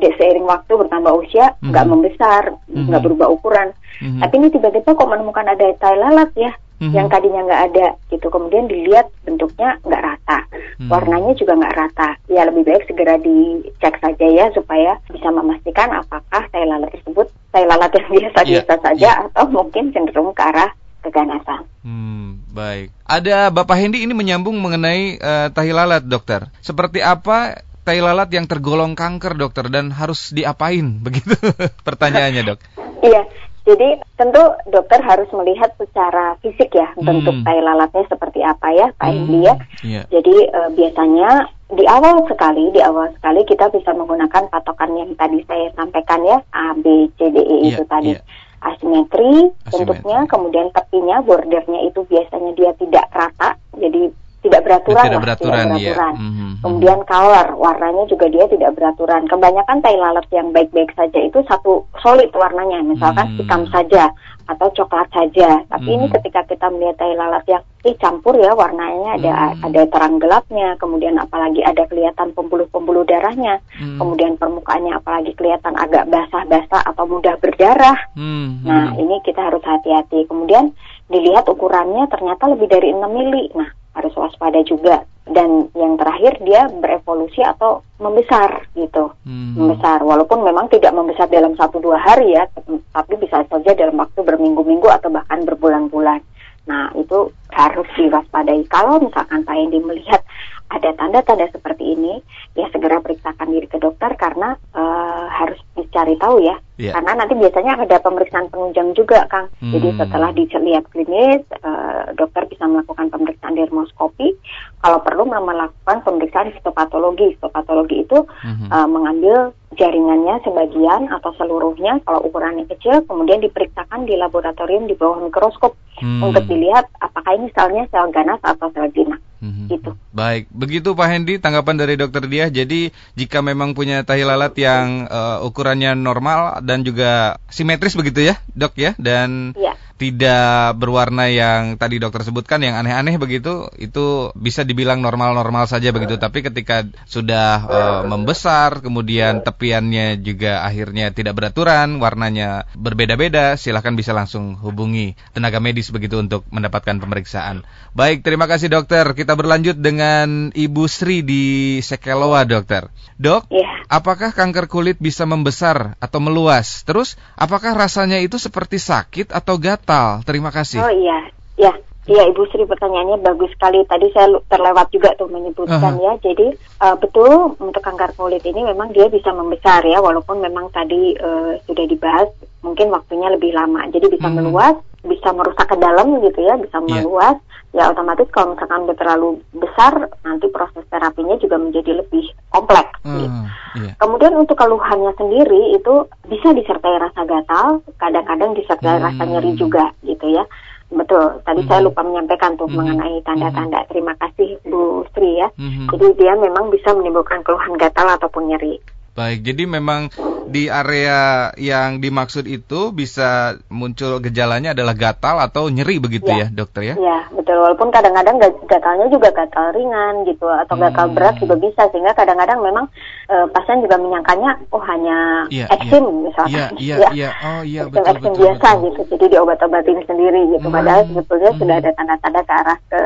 [0.00, 1.88] Ke, seiring waktu bertambah usia nggak mm -hmm.
[1.92, 3.04] membesar, nggak mm -hmm.
[3.04, 4.20] berubah ukuran, mm -hmm.
[4.24, 6.94] tapi ini tiba-tiba kok menemukan ada tai lalat ya, mm-hmm.
[6.94, 10.88] yang tadinya nggak ada gitu kemudian dilihat bentuknya nggak rata mm-hmm.
[10.92, 16.42] warnanya juga nggak rata ya lebih baik segera dicek saja ya supaya bisa memastikan apakah
[16.52, 18.84] tai lalat tersebut tai lalat yang biasa-biasa yeah.
[18.84, 19.26] saja yeah.
[19.32, 20.70] atau mungkin cenderung ke arah
[21.06, 21.62] keganasan.
[21.86, 22.90] Hmm, baik.
[23.06, 26.50] Ada Bapak Hendi ini menyambung mengenai uh, tahi lalat, dokter.
[26.58, 30.98] Seperti apa tai lalat yang tergolong kanker, dokter, dan harus diapain?
[31.06, 31.38] Begitu
[31.86, 32.58] pertanyaannya, dok.
[33.06, 33.22] Iya,
[33.66, 37.02] jadi tentu dokter harus melihat secara fisik ya hmm.
[37.02, 39.42] bentuk tai lalatnya seperti apa ya Pak hmm.
[39.42, 39.54] ya.
[39.82, 40.04] Yeah.
[40.06, 45.42] Jadi uh, biasanya di awal sekali, di awal sekali kita bisa menggunakan patokan yang tadi
[45.50, 48.14] saya sampaikan ya A B C D E yeah, itu tadi.
[48.14, 48.22] Yeah.
[48.64, 54.12] Asimetri, Asimetri bentuknya, kemudian tepinya, bordernya itu biasanya dia tidak rata, jadi
[54.46, 56.14] tidak beraturan tidak lah, beraturan, tidak beraturan.
[56.14, 56.22] Ya.
[56.22, 56.50] Mm-hmm.
[56.62, 59.22] Kemudian color, warnanya juga dia tidak beraturan.
[59.26, 63.40] Kebanyakan tai lalat yang baik-baik saja itu satu solid warnanya, misalkan mm-hmm.
[63.42, 64.02] hitam saja
[64.46, 65.62] atau coklat saja.
[65.66, 66.06] Tapi mm-hmm.
[66.06, 69.66] ini ketika kita melihat tai lalat yang eh, campur ya warnanya ada mm-hmm.
[69.66, 73.98] ada terang gelapnya, kemudian apalagi ada kelihatan pembuluh-pembuluh darahnya, mm-hmm.
[73.98, 77.98] kemudian permukaannya apalagi kelihatan agak basah-basah atau mudah berdarah.
[78.14, 78.64] Mm-hmm.
[78.66, 80.26] Nah ini kita harus hati-hati.
[80.26, 80.72] Kemudian
[81.06, 83.50] dilihat ukurannya ternyata lebih dari 6 mili.
[83.54, 89.56] Nah harus waspada juga dan yang terakhir dia berevolusi atau membesar gitu hmm.
[89.56, 92.44] membesar walaupun memang tidak membesar dalam satu dua hari ya
[92.92, 96.20] tapi bisa saja dalam waktu berminggu-minggu atau bahkan berbulan-bulan
[96.68, 100.22] nah itu harus diwaspadai kalau misalkan Pak Endi melihat
[100.66, 102.18] ada tanda-tanda seperti ini,
[102.58, 106.58] ya segera periksakan diri ke dokter karena uh, harus dicari tahu ya.
[106.76, 106.92] Yeah.
[106.92, 109.48] Karena nanti biasanya ada pemeriksaan penunjang juga, Kang.
[109.64, 109.72] Hmm.
[109.72, 114.36] Jadi setelah dilihat klinis, uh, dokter bisa melakukan pemeriksaan dermoskopi.
[114.84, 117.32] Kalau perlu melakukan pemeriksaan histopatologi.
[117.32, 118.68] Histopatologi itu hmm.
[118.68, 125.20] uh, mengambil jaringannya sebagian atau seluruhnya kalau ukurannya kecil kemudian diperiksakan di laboratorium di bawah
[125.20, 126.24] mikroskop hmm.
[126.24, 129.20] untuk dilihat apakah ini selnya sel ganas atau sel jinak.
[129.36, 129.68] Hmm.
[129.68, 129.92] Gitu.
[130.16, 132.48] Baik, begitu Pak Hendi tanggapan dari dokter dia.
[132.48, 132.88] Jadi
[133.20, 138.74] jika memang punya tahi lalat yang uh, ukurannya normal dan juga simetris begitu ya, Dok
[138.74, 145.00] ya, dan ya tidak berwarna yang tadi dokter sebutkan yang aneh-aneh begitu itu bisa dibilang
[145.00, 146.20] normal-normal saja begitu.
[146.20, 154.12] Tapi ketika sudah uh, membesar kemudian tepiannya juga akhirnya tidak beraturan warnanya berbeda-beda silahkan bisa
[154.12, 157.64] langsung hubungi tenaga medis begitu untuk mendapatkan pemeriksaan.
[157.96, 159.08] Baik terima kasih dokter.
[159.16, 161.44] Kita berlanjut dengan Ibu Sri di
[161.80, 162.92] Sekeloa dokter.
[163.16, 163.88] Dok yeah.
[163.88, 166.84] apakah kanker kulit bisa membesar atau meluas?
[166.84, 169.85] Terus apakah rasanya itu seperti sakit atau gatal
[170.26, 170.82] Terima kasih.
[170.82, 171.72] Oh iya, ya.
[172.06, 173.82] Iya Ibu Sri pertanyaannya bagus sekali.
[173.82, 176.06] Tadi saya terlewat juga tuh menyebutkan uh -huh.
[176.06, 176.12] ya.
[176.22, 181.18] Jadi uh, betul untuk kanker kulit ini memang dia bisa membesar ya, walaupun memang tadi
[181.18, 182.30] uh, sudah dibahas
[182.62, 183.90] mungkin waktunya lebih lama.
[183.90, 184.38] Jadi bisa hmm.
[184.38, 187.02] meluas, bisa merusak ke dalam gitu ya, bisa yeah.
[187.02, 187.36] meluas.
[187.74, 189.92] Ya otomatis kalau misalkan udah terlalu besar,
[190.24, 193.02] nanti proses terapinya juga menjadi lebih kompleks.
[193.02, 193.38] Uh, gitu.
[193.82, 193.94] yeah.
[193.98, 195.94] Kemudian untuk keluhannya sendiri itu
[196.30, 199.06] bisa disertai rasa gatal, kadang-kadang disertai hmm.
[199.10, 200.46] rasa nyeri juga gitu ya.
[200.86, 201.70] Betul, tadi mm -hmm.
[201.70, 202.78] saya lupa menyampaikan tuh mm -hmm.
[202.78, 203.78] mengenai tanda-tanda.
[203.82, 203.90] Mm-hmm.
[203.90, 205.48] Terima kasih Bu Sri ya.
[205.58, 205.86] Mm -hmm.
[205.90, 208.78] Jadi dia memang bisa menimbulkan keluhan gatal ataupun nyeri.
[209.16, 210.12] Baik, jadi memang
[210.46, 216.54] di area yang dimaksud itu bisa muncul gejalanya adalah gatal atau nyeri begitu ya, ya
[216.54, 216.94] dokter ya?
[216.94, 217.58] Ya, betul.
[217.58, 218.38] Walaupun kadang-kadang
[218.70, 221.14] gatalnya juga gatal ringan gitu atau gatal hmm.
[221.18, 222.86] berat juga bisa sehingga kadang-kadang memang
[223.26, 225.18] e, pasien juga menyangkanya oh hanya
[225.50, 226.20] ya, eksim ya.
[226.30, 226.52] misalkan.
[226.54, 227.08] Iya, iya, ya.
[227.10, 227.30] iya.
[227.42, 228.84] Oh iya betul eksim betul, biasa betul.
[228.86, 229.00] gitu.
[229.16, 230.66] Jadi diobat-obatin sendiri gitu.
[230.70, 230.76] Hmm.
[230.78, 231.58] Padahal sebetulnya hmm.
[231.58, 233.00] sudah ada tanda-tanda ke arah ke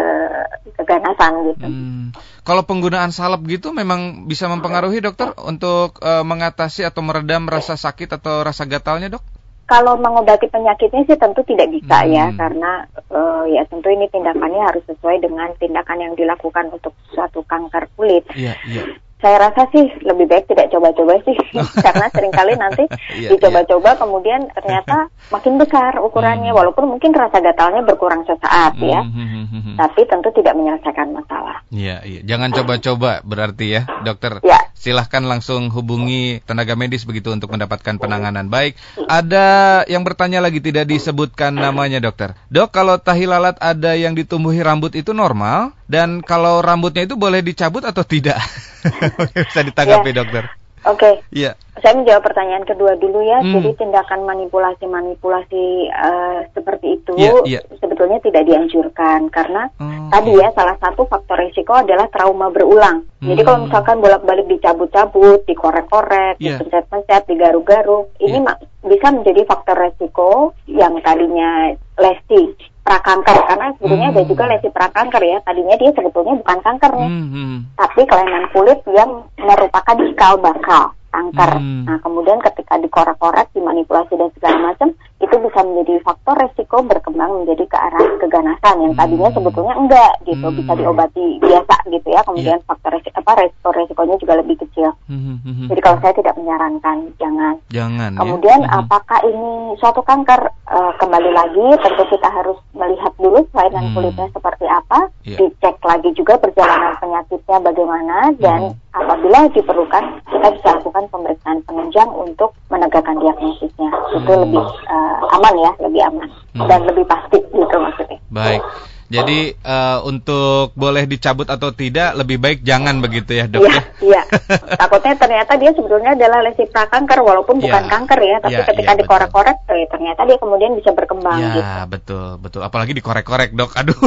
[0.77, 1.67] keganasan gitu.
[1.67, 2.05] Hmm.
[2.41, 8.19] Kalau penggunaan salep gitu memang bisa mempengaruhi dokter untuk uh, mengatasi atau meredam rasa sakit
[8.19, 9.23] atau rasa gatalnya dok?
[9.71, 12.35] Kalau mengobati penyakitnya sih tentu tidak bisa ya, hmm.
[12.35, 12.73] ya karena
[13.15, 18.27] uh, ya tentu ini tindakannya harus sesuai dengan tindakan yang dilakukan untuk suatu kanker kulit.
[18.35, 21.37] Yeah, yeah saya rasa sih lebih baik tidak coba-coba sih
[21.85, 22.85] karena sering kali nanti
[23.21, 24.01] yeah, dicoba-coba yeah.
[24.01, 24.97] kemudian ternyata
[25.31, 26.59] makin besar ukurannya hmm.
[26.59, 31.65] walaupun mungkin rasa gatalnya berkurang sesaat ya hmm, hmm, hmm, tapi tentu tidak menyelesaikan masalah.
[31.73, 32.21] Iya, iya.
[32.27, 34.45] Jangan coba-coba berarti ya, dokter.
[34.45, 34.69] Ya.
[34.77, 38.53] Silahkan langsung hubungi tenaga medis begitu untuk mendapatkan penanganan.
[38.53, 38.77] Baik,
[39.09, 42.37] ada yang bertanya lagi tidak disebutkan namanya dokter.
[42.53, 47.41] Dok, kalau tahi lalat ada yang ditumbuhi rambut itu normal dan kalau rambutnya itu boleh
[47.41, 48.37] dicabut atau tidak?
[49.49, 50.17] Bisa ditanggapi ya.
[50.23, 50.45] dokter.
[50.89, 50.97] Oke.
[50.97, 51.15] Okay.
[51.45, 51.53] Iya.
[51.81, 53.41] Saya menjawab pertanyaan kedua dulu ya.
[53.45, 53.57] Hmm.
[53.57, 57.63] Jadi tindakan manipulasi-manipulasi uh, seperti itu yeah, yeah.
[57.81, 60.13] sebetulnya tidak dianjurkan karena hmm.
[60.13, 63.05] tadi ya salah satu faktor risiko adalah trauma berulang.
[63.21, 63.29] Hmm.
[63.33, 66.57] Jadi kalau misalkan bolak-balik dicabut-cabut, dikorek-korek, yeah.
[66.57, 68.29] dipencet-pencet, digaruk-garuk, yeah.
[68.29, 68.39] ini
[68.85, 74.17] bisa menjadi faktor risiko yang tadinya lesti prakanker karena sebetulnya hmm.
[74.17, 77.29] ada juga lesi prakanker ya tadinya dia sebetulnya bukan kanker nih hmm.
[77.31, 77.59] hmm.
[77.77, 81.53] tapi kelainan kulit yang merupakan cikal bakal kanker.
[81.59, 81.85] Hmm.
[81.85, 84.89] Nah, kemudian ketika dikorek-korek, dimanipulasi dan segala macam,
[85.21, 89.37] itu bisa menjadi faktor resiko berkembang menjadi ke arah keganasan yang tadinya hmm.
[89.37, 90.57] sebetulnya enggak gitu, hmm.
[90.63, 92.21] bisa diobati biasa gitu ya.
[92.25, 92.67] Kemudian yeah.
[92.67, 94.89] faktor resiko apa resiko resikonya juga lebih kecil.
[95.11, 95.21] Hmm.
[95.21, 97.55] hmm, hmm Jadi kalau saya tidak menyarankan jangan.
[97.69, 98.11] Jangan.
[98.17, 98.19] Ya.
[98.23, 98.71] Kemudian ya?
[98.81, 100.41] apakah ini suatu kanker?
[100.71, 103.95] Uh, kembali lagi tentu kita harus melihat dulu kelainan hmm.
[103.95, 105.37] kulitnya seperti apa, yeah.
[105.37, 108.97] dicek lagi juga perjalanan penyakitnya bagaimana dan hmm.
[108.97, 113.91] apabila diperlukan kita bisa lakukan pemeriksaan penunjang untuk menegakkan diagnosisnya.
[113.93, 114.17] Hmm.
[114.25, 116.67] Itu lebih uh, aman ya, lebih aman hmm.
[116.67, 118.19] dan lebih pasti gitu maksudnya.
[118.33, 118.65] Baik.
[119.11, 123.67] Jadi uh, untuk boleh dicabut atau tidak lebih baik jangan begitu ya dok?
[123.67, 124.23] Iya, iya.
[124.81, 127.67] Takutnya ternyata dia sebetulnya adalah lesi prakanker walaupun ya.
[127.67, 131.43] bukan kanker ya, tapi ya, ketika ya, dikorek-korek eh, ternyata dia kemudian bisa berkembang.
[131.43, 131.71] Ya gitu.
[131.91, 132.61] betul betul.
[132.63, 133.75] Apalagi dikorek-korek dok.
[133.75, 133.99] Aduh.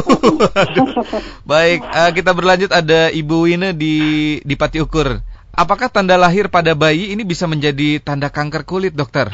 [0.56, 0.88] Aduh.
[1.52, 3.96] Baik uh, kita berlanjut ada Ibu Wine di
[4.40, 5.20] di Pati Ukur.
[5.54, 9.30] Apakah tanda lahir pada bayi ini bisa menjadi tanda kanker kulit dokter?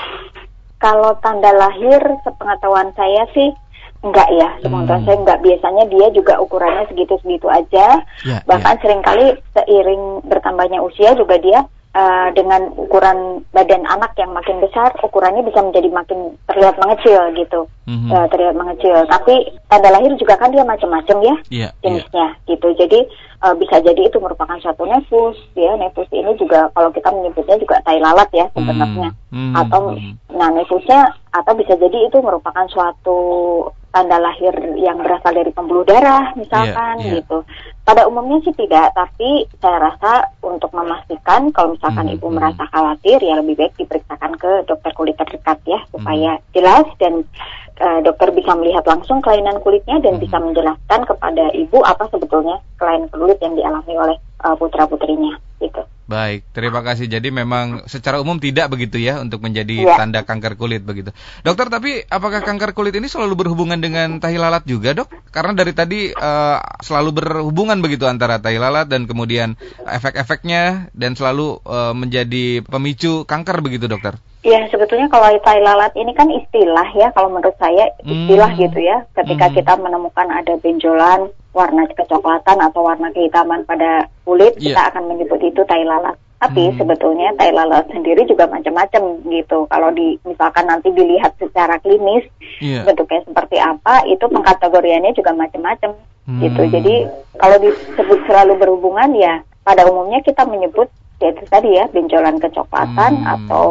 [0.82, 3.54] Kalau tanda lahir sepengetahuan saya sih
[4.00, 5.06] Enggak ya, sementara hmm.
[5.06, 5.40] saya enggak.
[5.44, 8.00] Biasanya dia juga ukurannya segitu-segitu aja.
[8.24, 8.82] Yeah, Bahkan yeah.
[8.84, 14.94] sering kali seiring bertambahnya usia juga dia uh, dengan ukuran badan anak yang makin besar,
[15.02, 18.10] ukurannya bisa menjadi makin terlihat mengecil gitu, mm-hmm.
[18.14, 18.96] uh, terlihat mengecil.
[19.10, 19.36] Tapi
[19.68, 21.70] tanda lahir juga kan dia macam-macam ya yeah, iya.
[21.84, 22.48] jenisnya yeah.
[22.56, 22.68] gitu.
[22.80, 23.00] Jadi
[23.44, 27.84] uh, bisa jadi itu merupakan suatu nefus, ya nefus ini juga kalau kita menyebutnya juga
[27.84, 29.54] tai lalat ya sebenarnya, mm-hmm.
[29.58, 30.14] atau mm-hmm.
[30.40, 33.20] nah nefusnya atau bisa jadi itu merupakan suatu
[33.90, 37.18] tanda lahir yang berasal dari pembuluh darah misalkan yeah, yeah.
[37.22, 37.42] gitu.
[37.82, 42.22] Pada umumnya sih tidak, tapi saya rasa untuk memastikan kalau misalkan mm -hmm.
[42.22, 42.36] ibu hmm.
[42.38, 46.52] merasa khawatir ya lebih baik diperiksakan ke dokter kulit terdekat ya supaya mm -hmm.
[46.54, 47.14] jelas dan
[47.82, 50.26] uh, dokter bisa melihat langsung kelainan kulitnya dan mm -hmm.
[50.30, 55.84] bisa menjelaskan kepada ibu apa sebetulnya kelainan kulit yang dialami oleh uh, putra putrinya gitu.
[56.10, 57.06] Baik, terima kasih.
[57.06, 59.94] Jadi memang secara umum tidak begitu ya untuk menjadi ya.
[59.94, 61.14] tanda kanker kulit begitu.
[61.46, 65.30] Dokter, tapi apakah kanker kulit ini selalu berhubungan dengan tahi lalat juga, Dok?
[65.30, 69.54] Karena dari tadi uh, selalu berhubungan begitu antara tahi lalat dan kemudian
[69.86, 74.18] efek-efeknya dan selalu uh, menjadi pemicu kanker begitu, Dokter.
[74.40, 78.60] Ya, sebetulnya kalau tai lalat ini kan istilah ya, kalau menurut saya istilah hmm.
[78.64, 79.04] gitu ya.
[79.12, 79.56] Ketika hmm.
[79.60, 84.72] kita menemukan ada benjolan warna kecoklatan atau warna kehitaman pada kulit, yeah.
[84.72, 86.16] kita akan menyebut itu tai lalat.
[86.40, 86.80] Tapi hmm.
[86.80, 89.68] sebetulnya tai lalat sendiri juga macam-macam gitu.
[89.68, 92.24] Kalau di misalkan nanti dilihat secara klinis
[92.64, 92.88] yeah.
[92.88, 96.00] bentuknya seperti apa, itu pengkategoriannya juga macam-macam
[96.32, 96.40] hmm.
[96.48, 96.62] gitu.
[96.80, 96.96] Jadi
[97.36, 100.88] kalau disebut selalu berhubungan ya pada umumnya kita menyebut
[101.20, 103.34] ya itu tadi ya benjolan kecoklatan hmm.
[103.36, 103.68] atau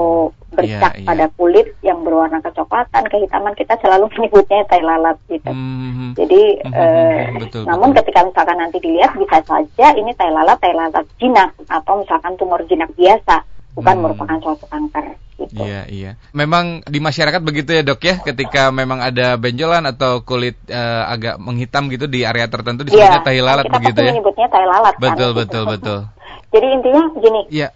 [0.53, 1.09] bercak yeah, yeah.
[1.09, 5.51] pada kulit yang berwarna kecoklatan, kehitaman kita selalu menyebutnya tai lalat gitu.
[5.51, 6.13] Hmm.
[6.17, 6.73] Jadi hmm.
[6.73, 7.99] Eh, betul, namun betul.
[8.05, 12.61] ketika misalkan nanti dilihat bisa saja ini tai lalat tai lalat jinak atau misalkan tumor
[12.69, 13.45] jinak biasa
[13.77, 14.03] bukan hmm.
[14.05, 15.17] merupakan suatu kanker.
[15.39, 15.55] Gitu.
[15.63, 16.11] Iya iya.
[16.35, 21.39] Memang di masyarakat begitu ya dok ya, ketika memang ada benjolan atau kulit uh, agak
[21.39, 24.13] menghitam gitu di area tertentu disebutnya ya, tai lalat kita begitu ya.
[24.19, 24.95] menyebutnya tai lalat.
[24.99, 25.73] Betul kan, betul gitu.
[25.79, 26.01] betul.
[26.49, 27.43] Jadi intinya gini.
[27.53, 27.69] Iya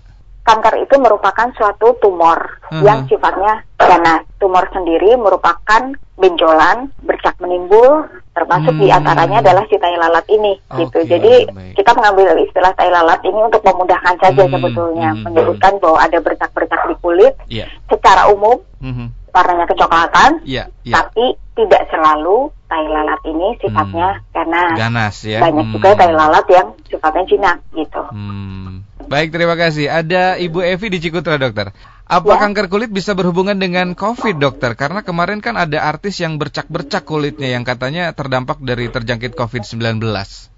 [0.42, 2.82] kanker itu merupakan suatu tumor uh-huh.
[2.82, 4.26] yang sifatnya ganas.
[4.42, 8.82] Tumor sendiri merupakan benjolan, bercak menimbul, termasuk hmm.
[8.82, 10.98] di antaranya adalah si tai lalat ini, okay, gitu.
[11.06, 11.74] Jadi baik.
[11.78, 14.50] kita mengambil istilah tai lalat ini untuk memudahkan saja hmm.
[14.50, 15.22] sebetulnya, hmm.
[15.30, 17.34] menyebutkan bahwa ada bercak-bercak di kulit.
[17.46, 17.70] Yeah.
[17.86, 19.14] Secara umum, hmm.
[19.30, 21.06] warnanya kecoklatan, yeah, yeah.
[21.06, 24.24] tapi tidak selalu tai lalat ini sifatnya hmm.
[24.32, 24.76] ganas.
[24.80, 25.44] Ganas ya.
[25.44, 25.74] Banyak hmm.
[25.76, 28.02] juga tai lalat yang sifatnya jinak, gitu.
[28.08, 28.88] Hmm.
[29.12, 29.92] Baik, terima kasih.
[29.92, 31.76] Ada Ibu Evi di Cikutra, dokter.
[32.08, 32.40] Apa ya.
[32.48, 34.72] kanker kulit bisa berhubungan dengan COVID, dokter?
[34.72, 40.00] Karena kemarin kan ada artis yang bercak-bercak kulitnya yang katanya terdampak dari terjangkit COVID-19.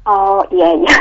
[0.07, 0.95] Oh, iya, iya.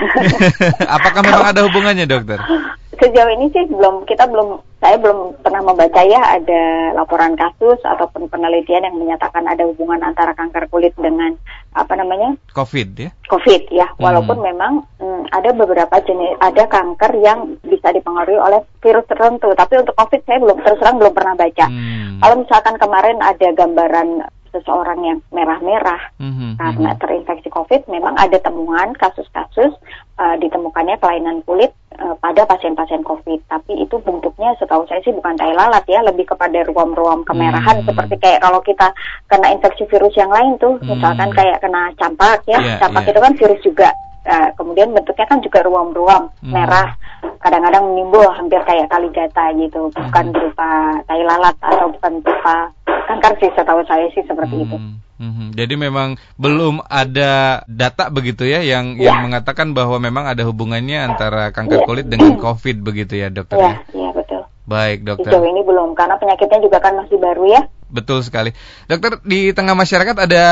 [0.98, 2.42] Apakah memang ada hubungannya, dokter?
[3.02, 8.28] Sejauh ini sih belum, kita belum saya belum pernah membaca ya ada laporan kasus ataupun
[8.28, 11.40] penelitian yang menyatakan ada hubungan antara kanker kulit dengan
[11.72, 14.46] apa namanya COVID ya COVID ya walaupun hmm.
[14.52, 19.96] memang hmm, ada beberapa jenis ada kanker yang bisa dipengaruhi oleh virus tertentu tapi untuk
[19.96, 22.20] COVID saya belum terus terang belum pernah baca hmm.
[22.20, 24.10] kalau misalkan kemarin ada gambaran
[24.54, 27.02] seseorang yang merah-merah mm-hmm, karena mm-hmm.
[27.02, 29.74] terinfeksi COVID, memang ada temuan kasus-kasus
[30.22, 33.46] uh, ditemukannya kelainan kulit uh, pada pasien-pasien COVID.
[33.50, 37.90] Tapi itu bentuknya setahu saya sih bukan tai lalat ya, lebih kepada ruam-ruam kemerahan mm-hmm.
[37.92, 38.94] seperti kayak kalau kita
[39.30, 40.90] kena infeksi virus yang lain tuh, mm-hmm.
[40.94, 43.12] misalkan kayak kena campak ya, yeah, campak yeah.
[43.12, 43.90] itu kan virus juga.
[44.24, 46.56] Uh, kemudian bentuknya kan juga ruam-ruam hmm.
[46.56, 46.96] merah,
[47.44, 50.36] kadang-kadang menimbul hampir kayak kaligata gitu, bukan hmm.
[50.40, 54.64] berupa tai lalat atau bukan berupa kanker sih setahu saya sih seperti hmm.
[54.64, 54.78] itu.
[55.24, 55.50] Hmm.
[55.56, 59.12] Jadi memang belum ada data begitu ya yang ya.
[59.12, 61.88] yang mengatakan bahwa memang ada hubungannya antara kanker ya.
[61.88, 63.56] kulit dengan COVID begitu ya dokter?
[63.56, 64.42] Iya, ya, betul.
[64.68, 65.32] Baik dokter.
[65.32, 67.62] Sejauh ini belum karena penyakitnya juga kan masih baru ya.
[67.94, 68.52] Betul sekali.
[68.90, 70.46] Dokter, di tengah masyarakat ada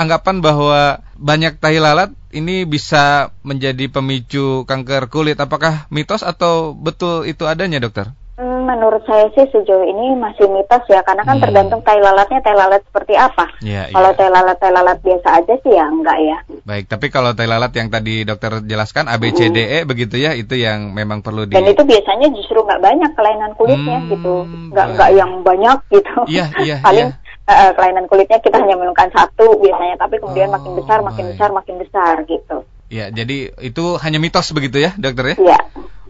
[0.00, 5.36] anggapan bahwa banyak tahi lalat ini bisa menjadi pemicu kanker kulit.
[5.36, 8.16] Apakah mitos atau betul itu adanya dokter?
[8.36, 11.44] Menurut saya sih sejauh ini masih mitos ya karena kan hmm.
[11.48, 13.48] tergantung tai lalatnya tai lalat seperti apa.
[13.64, 14.16] Ya, kalau ya.
[14.20, 16.38] tai lalat tai lalat biasa aja sih ya enggak ya.
[16.68, 19.88] Baik, tapi kalau tai lalat yang tadi dokter jelaskan A B C D E hmm.
[19.88, 23.98] begitu ya itu yang memang perlu di Dan itu biasanya justru nggak banyak kelainan kulitnya
[24.04, 24.34] hmm, gitu.
[24.68, 26.16] Nggak nggak yang banyak gitu.
[26.28, 27.24] Iya, iya, Paling ya.
[27.46, 31.32] Uh, kelainan kulitnya kita hanya menemukan satu biasanya, tapi kemudian oh, makin besar, makin baik.
[31.38, 32.56] besar, makin besar gitu.
[32.86, 35.36] Ya, jadi itu hanya mitos begitu ya, dokter ya?
[35.40, 35.60] Iya.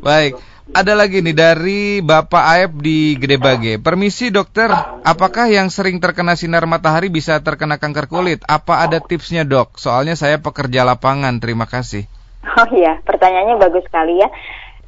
[0.00, 0.55] Baik.
[0.74, 3.78] Ada lagi nih dari Bapak Aep di Gede Bage.
[3.78, 4.66] Permisi dokter,
[5.06, 8.42] apakah yang sering terkena sinar matahari bisa terkena kanker kulit?
[8.50, 9.78] Apa ada tipsnya dok?
[9.78, 12.10] Soalnya saya pekerja lapangan, terima kasih.
[12.58, 14.26] Oh iya, pertanyaannya bagus sekali ya.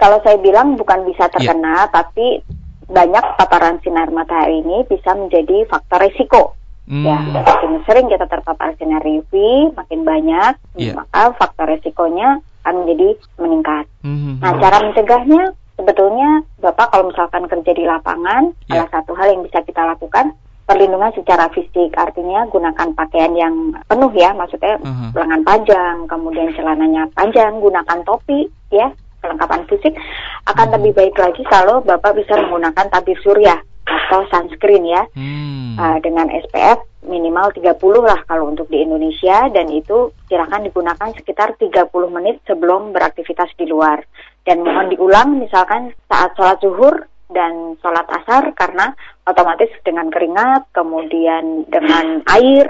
[0.03, 1.33] Kalau saya bilang bukan bisa iya.
[1.39, 1.91] terkena, ya.
[1.95, 2.43] tapi
[2.91, 6.59] banyak paparan sinar matahari ini bisa menjadi faktor risiko.
[6.91, 7.07] Hmm.
[7.07, 9.31] Ya, makin sering kita terpapar sinar UV,
[9.79, 10.99] makin banyak, yeah.
[10.99, 13.85] maka faktor risikonya akan menjadi meningkat.
[14.03, 14.43] Hmm.
[14.43, 18.83] Nah, cara mencegahnya sebetulnya Bapak kalau misalkan kerja di lapangan, yeah.
[18.83, 20.35] salah satu hal yang bisa kita lakukan
[20.69, 25.17] perlindungan secara fisik artinya gunakan pakaian yang penuh ya maksudnya uh-huh.
[25.17, 28.93] lengan panjang kemudian celananya panjang gunakan topi ya
[29.25, 29.97] kelengkapan fisik
[30.45, 30.77] akan uh-huh.
[30.77, 33.57] lebih baik lagi kalau bapak bisa menggunakan tabir surya
[33.89, 35.81] atau sunscreen ya hmm.
[35.81, 37.73] uh, dengan SPF minimal 30
[38.05, 43.65] lah kalau untuk di Indonesia dan itu silakan digunakan sekitar 30 menit sebelum beraktivitas di
[43.65, 44.05] luar
[44.49, 48.97] dan mohon diulang misalkan saat sholat zuhur dan sholat asar karena
[49.29, 52.65] otomatis dengan keringat kemudian dengan air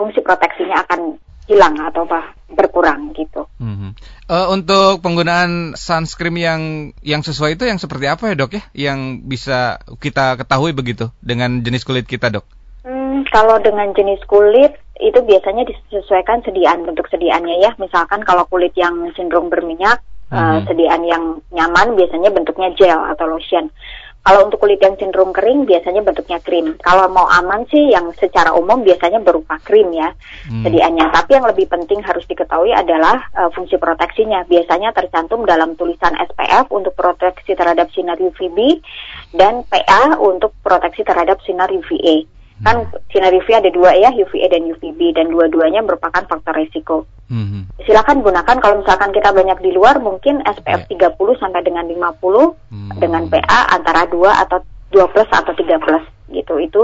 [0.00, 3.44] fungsi proteksinya akan hilang atau apa berkurang gitu.
[3.60, 3.90] Mm-hmm.
[4.28, 6.62] Uh, untuk penggunaan sunscreen yang
[7.04, 8.62] yang sesuai itu yang seperti apa ya dok ya?
[8.72, 12.44] Yang bisa kita ketahui begitu dengan jenis kulit kita dok?
[12.84, 17.72] Hmm, kalau dengan jenis kulit itu biasanya disesuaikan sediaan bentuk sediaannya ya.
[17.80, 20.17] Misalkan kalau kulit yang cenderung berminyak hmm.
[20.32, 23.68] Uh, sediaan yang nyaman biasanya bentuknya gel atau lotion.
[24.28, 26.76] Kalau untuk kulit yang cenderung kering biasanya bentuknya krim.
[26.84, 30.12] Kalau mau aman sih yang secara umum biasanya berupa krim ya
[30.52, 30.68] hmm.
[30.68, 31.06] sediaannya.
[31.16, 34.44] Tapi yang lebih penting harus diketahui adalah uh, fungsi proteksinya.
[34.44, 38.84] Biasanya tercantum dalam tulisan SPF untuk proteksi terhadap sinar UVB
[39.32, 42.37] dan PA untuk proteksi terhadap sinar UVA.
[42.64, 47.06] Kan sinar UV ada dua ya, UVA dan UVB dan dua-duanya merupakan faktor resiko.
[47.28, 47.68] Hmm.
[47.84, 51.12] Silakan gunakan kalau misalkan kita banyak di luar mungkin SPF yeah.
[51.12, 52.18] 30 sampai dengan 50
[52.72, 52.90] hmm.
[52.98, 54.16] dengan PA antara 2
[54.48, 54.58] atau
[54.90, 56.54] 2 plus atau 3 plus gitu.
[56.56, 56.82] Itu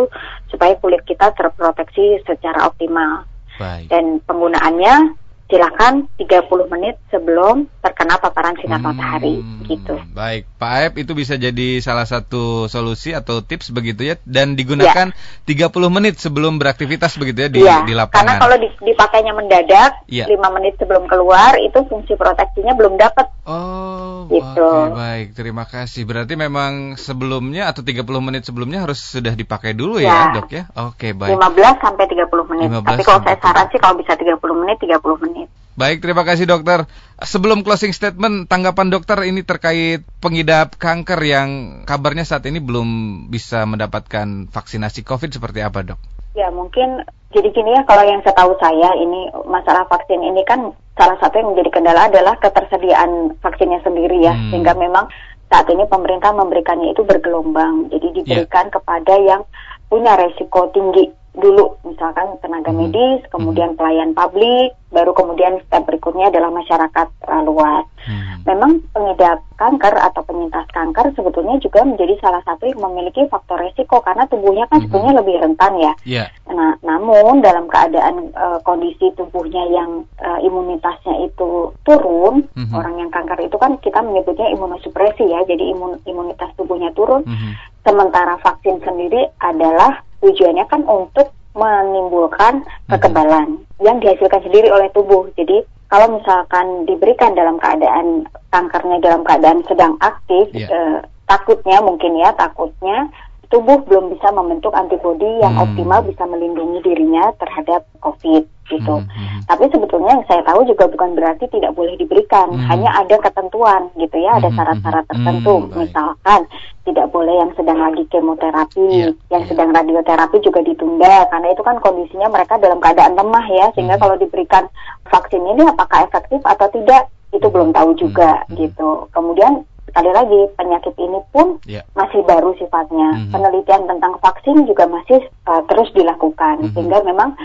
[0.52, 3.24] supaya kulit kita terproteksi secara optimal.
[3.56, 3.88] Baik.
[3.88, 9.36] Dan penggunaannya silakan 30 menit sebelum terkena paparan sinar hmm, matahari
[9.68, 10.00] gitu.
[10.16, 15.12] Baik, Pak Aep itu bisa jadi salah satu solusi atau tips begitu ya dan digunakan
[15.12, 15.68] ya.
[15.68, 18.24] 30 menit sebelum beraktivitas begitu ya di, ya, di lapangan.
[18.24, 18.56] Karena kalau
[18.88, 20.24] dipakainya mendadak ya.
[20.24, 23.28] 5 menit sebelum keluar itu fungsi proteksinya belum dapat.
[23.44, 24.64] Oh, gitu.
[24.64, 26.08] Okay, baik, terima kasih.
[26.08, 30.64] Berarti memang sebelumnya atau 30 menit sebelumnya harus sudah dipakai dulu ya, ya Dok ya.
[30.88, 31.36] Oke, okay, baik.
[31.36, 32.68] 15 sampai 30 menit.
[32.80, 35.33] Tapi kalau saya saran sih kalau bisa 30 menit 30 menit
[35.74, 36.86] Baik, terima kasih dokter.
[37.18, 41.48] Sebelum closing statement, tanggapan dokter ini terkait pengidap kanker yang
[41.82, 42.88] kabarnya saat ini belum
[43.26, 45.98] bisa mendapatkan vaksinasi COVID seperti apa dok?
[46.38, 47.02] Ya mungkin
[47.34, 51.50] jadi gini ya kalau yang setahu saya ini masalah vaksin ini kan salah satu yang
[51.54, 54.54] menjadi kendala adalah ketersediaan vaksinnya sendiri ya hmm.
[54.54, 55.10] sehingga memang
[55.50, 58.74] saat ini pemerintah memberikannya itu bergelombang jadi diberikan yeah.
[58.74, 59.42] kepada yang
[59.90, 62.78] punya resiko tinggi dulu misalkan tenaga hmm.
[62.78, 63.78] medis, kemudian hmm.
[63.78, 67.82] pelayan publik, baru kemudian step berikutnya adalah masyarakat uh, luas.
[68.06, 68.46] Hmm.
[68.46, 73.98] Memang pengidap kanker atau penyintas kanker sebetulnya juga menjadi salah satu yang memiliki faktor resiko
[74.06, 74.86] karena tubuhnya kan hmm.
[74.86, 75.92] sebetulnya lebih rentan ya.
[76.06, 76.28] Yeah.
[76.46, 82.70] Nah, namun dalam keadaan uh, kondisi tubuhnya yang uh, imunitasnya itu turun, hmm.
[82.70, 87.26] orang yang kanker itu kan kita menyebutnya imunosupresi ya, jadi imun imunitas tubuhnya turun.
[87.26, 87.58] Hmm.
[87.82, 95.30] Sementara vaksin sendiri adalah tujuannya kan untuk menimbulkan kekebalan yang dihasilkan sendiri oleh tubuh.
[95.38, 100.66] Jadi kalau misalkan diberikan dalam keadaan kankernya dalam keadaan sedang aktif, yeah.
[100.66, 100.98] eh,
[101.30, 103.06] takutnya mungkin ya takutnya
[103.52, 105.64] tubuh belum bisa membentuk antibodi yang hmm.
[105.70, 108.94] optimal bisa melindungi dirinya terhadap COVID gitu.
[109.00, 109.08] Hmm.
[109.08, 109.40] hmm.
[109.44, 112.66] Tapi sebetulnya yang saya tahu juga bukan berarti tidak boleh diberikan, hmm.
[112.68, 115.56] hanya ada ketentuan gitu ya, ada hmm, syarat-syarat tertentu.
[115.68, 115.72] Hmm.
[115.84, 116.40] Misalkan
[116.84, 119.12] tidak boleh yang sedang lagi kemoterapi, yeah.
[119.32, 119.50] yang yeah.
[119.50, 124.02] sedang radioterapi juga ditunda karena itu kan kondisinya mereka dalam keadaan lemah ya, sehingga hmm.
[124.04, 124.64] kalau diberikan
[125.08, 128.56] vaksin ini apakah efektif atau tidak itu belum tahu juga hmm.
[128.56, 129.10] gitu.
[129.10, 131.86] Kemudian sekali lagi penyakit ini pun yeah.
[131.94, 133.14] masih baru sifatnya.
[133.14, 133.32] Mm -hmm.
[133.36, 136.74] Penelitian tentang vaksin juga masih uh, terus dilakukan mm -hmm.
[136.74, 137.38] sehingga memang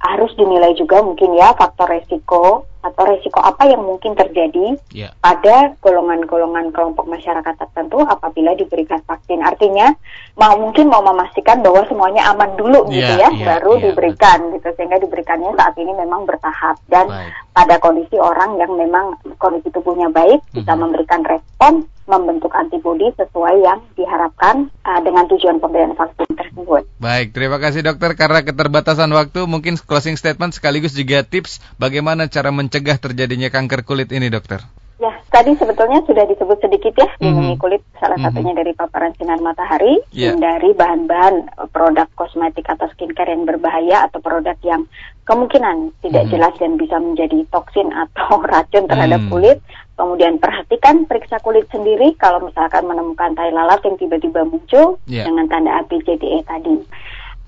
[0.00, 5.12] harus dinilai juga mungkin ya faktor resiko atau resiko apa yang mungkin terjadi yeah.
[5.20, 9.44] pada golongan-golongan kelompok masyarakat tertentu apabila diberikan vaksin.
[9.44, 9.92] Artinya
[10.40, 14.38] mau mungkin mau memastikan bahwa semuanya aman dulu yeah, gitu ya, yeah, baru yeah, diberikan
[14.40, 14.54] betul.
[14.56, 17.32] gitu sehingga diberikannya saat ini memang bertahap dan baik.
[17.52, 20.56] pada kondisi orang yang memang kondisi tubuhnya baik mm -hmm.
[20.64, 26.82] bisa memberikan respon membentuk antibodi sesuai yang diharapkan uh, dengan tujuan pemberian vaksin tersebut.
[26.98, 28.18] Baik, terima kasih dokter.
[28.18, 34.14] Karena keterbatasan waktu, mungkin closing statement sekaligus juga tips bagaimana cara mencegah terjadinya kanker kulit
[34.14, 34.62] ini, dokter.
[35.02, 37.56] Ya, tadi sebetulnya sudah disebut sedikit ya mm -hmm.
[37.58, 38.36] kulit salah mm -hmm.
[38.36, 40.38] satunya dari paparan sinar matahari, yeah.
[40.38, 44.86] dari bahan-bahan produk kosmetik atau skincare yang berbahaya atau produk yang
[45.26, 46.34] kemungkinan tidak mm -hmm.
[46.36, 49.34] jelas dan bisa menjadi toksin atau racun terhadap mm -hmm.
[49.34, 49.58] kulit.
[49.98, 55.26] Kemudian perhatikan periksa kulit sendiri kalau misalkan menemukan tai lalat yang tiba-tiba muncul yeah.
[55.26, 56.76] dengan tanda ABCDE tadi.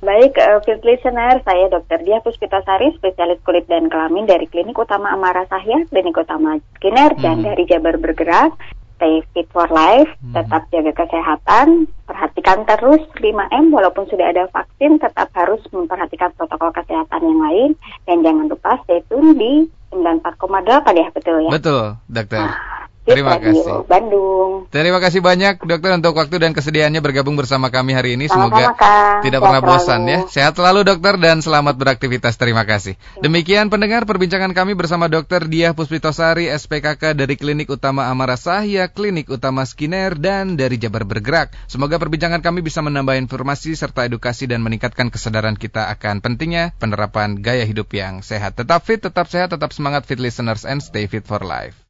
[0.02, 2.02] Baik, uh, field listener, saya Dr.
[2.02, 7.22] Dia Puspitasari, spesialis kulit dan kelamin dari Klinik Utama Amara Sahya, Klinik Utama Skinner, hmm.
[7.22, 8.50] dan dari Jabar Bergerak.
[8.98, 10.34] Stay fit for life, hmm.
[10.34, 17.22] tetap jaga kesehatan, perhatikan terus 5M, walaupun sudah ada vaksin, tetap harus memperhatikan protokol kesehatan
[17.22, 17.70] yang lain,
[18.10, 21.50] dan jangan lupa stay tune di 94,8 ya, betul ya?
[21.54, 22.42] Betul, dokter.
[22.42, 23.82] Nah, Terima kasih.
[23.90, 24.70] Bandung.
[24.70, 28.30] Terima kasih banyak dokter untuk waktu dan kesediaannya bergabung bersama kami hari ini.
[28.30, 28.78] Semoga
[29.26, 30.18] tidak pernah bosan ya.
[30.30, 32.38] Sehat selalu dokter dan selamat beraktivitas.
[32.38, 32.94] Terima kasih.
[33.18, 39.26] Demikian pendengar perbincangan kami bersama dokter Diah Puspitosari SPKK dari Klinik Utama Amara Sahya, Klinik
[39.34, 41.50] Utama Skinner dan dari Jabar Bergerak.
[41.66, 47.42] Semoga perbincangan kami bisa menambah informasi serta edukasi dan meningkatkan kesadaran kita akan pentingnya penerapan
[47.42, 48.54] gaya hidup yang sehat.
[48.54, 51.82] Tetap fit, tetap sehat, tetap semangat fit listeners and stay fit for life.